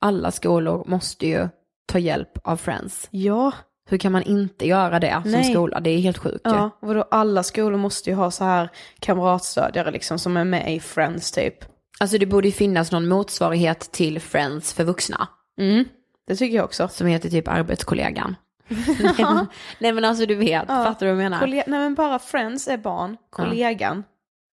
[0.00, 1.48] alla skolor måste ju
[1.88, 3.08] ta hjälp av Friends.
[3.10, 3.52] Ja.
[3.90, 5.52] Hur kan man inte göra det som Nej.
[5.52, 5.80] skola?
[5.80, 6.50] Det är helt sjukt ju.
[6.50, 8.68] Ja, och då alla skolor måste ju ha så här
[9.00, 11.54] kamratstödjare liksom som är med i Friends typ.
[12.00, 15.28] Alltså det borde ju finnas någon motsvarighet till Friends för vuxna.
[15.60, 15.84] Mm,
[16.26, 16.88] det tycker jag också.
[16.88, 18.36] Som heter typ arbetskollegan.
[18.68, 19.46] nej, men,
[19.78, 21.38] nej men alltså du vet, fattar du vad jag menar?
[21.40, 24.04] Kolle- Nej men bara Friends är barn, kollegan.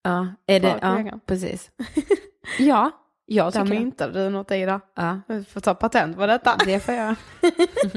[0.02, 1.20] Ja, är det, ja kollegan.
[1.26, 1.70] precis.
[2.58, 2.90] ja,
[3.26, 4.80] jag Där myntade du något Ida.
[4.96, 5.20] Ja.
[5.28, 6.56] Du får ta patent på detta.
[6.64, 7.14] Det får jag.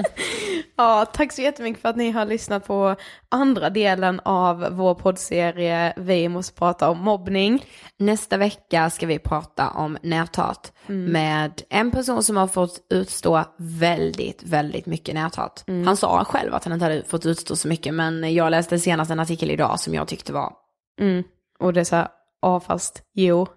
[0.75, 2.95] Ja, tack så jättemycket för att ni har lyssnat på
[3.29, 7.65] andra delen av vår poddserie Vi måste prata om mobbning.
[7.97, 11.11] Nästa vecka ska vi prata om näthat Mm.
[11.11, 15.63] med en person som har fått utstå väldigt, väldigt mycket näthat.
[15.67, 15.87] Mm.
[15.87, 19.11] Han sa själv att han inte hade fått utstå så mycket men jag läste senast
[19.11, 20.53] en artikel idag som jag tyckte var
[21.01, 21.23] Mm.
[21.59, 22.07] Och det är så här,
[22.41, 23.47] ja fast jo.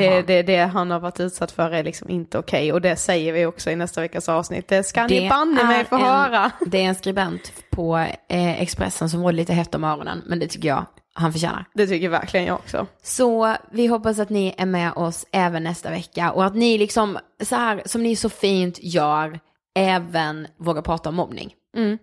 [0.00, 2.96] Det Det, det, det, han har varit utsatt för är liksom inte okej och det
[2.96, 4.68] säger vi också i nästa veckas avsnitt.
[4.68, 6.50] Det ska ni banne mig få en, höra.
[6.66, 7.96] Det är en skribent på
[8.28, 11.64] eh, Expressen som var lite hett om öronen men det tycker jag han förtjänar.
[11.74, 12.86] Det tycker verkligen jag också.
[13.02, 17.18] Så vi hoppas att ni är med oss även nästa vecka och att ni liksom
[17.42, 19.40] så här som ni så fint gör
[19.74, 21.54] även vågar prata om mobbning.
[21.76, 21.98] Mm.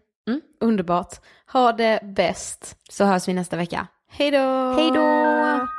[0.62, 1.16] Underbart.
[1.52, 2.76] Ha det bäst.
[2.90, 3.88] Så hörs vi nästa vecka.
[4.12, 4.74] Hej då!
[4.78, 5.79] Hej då!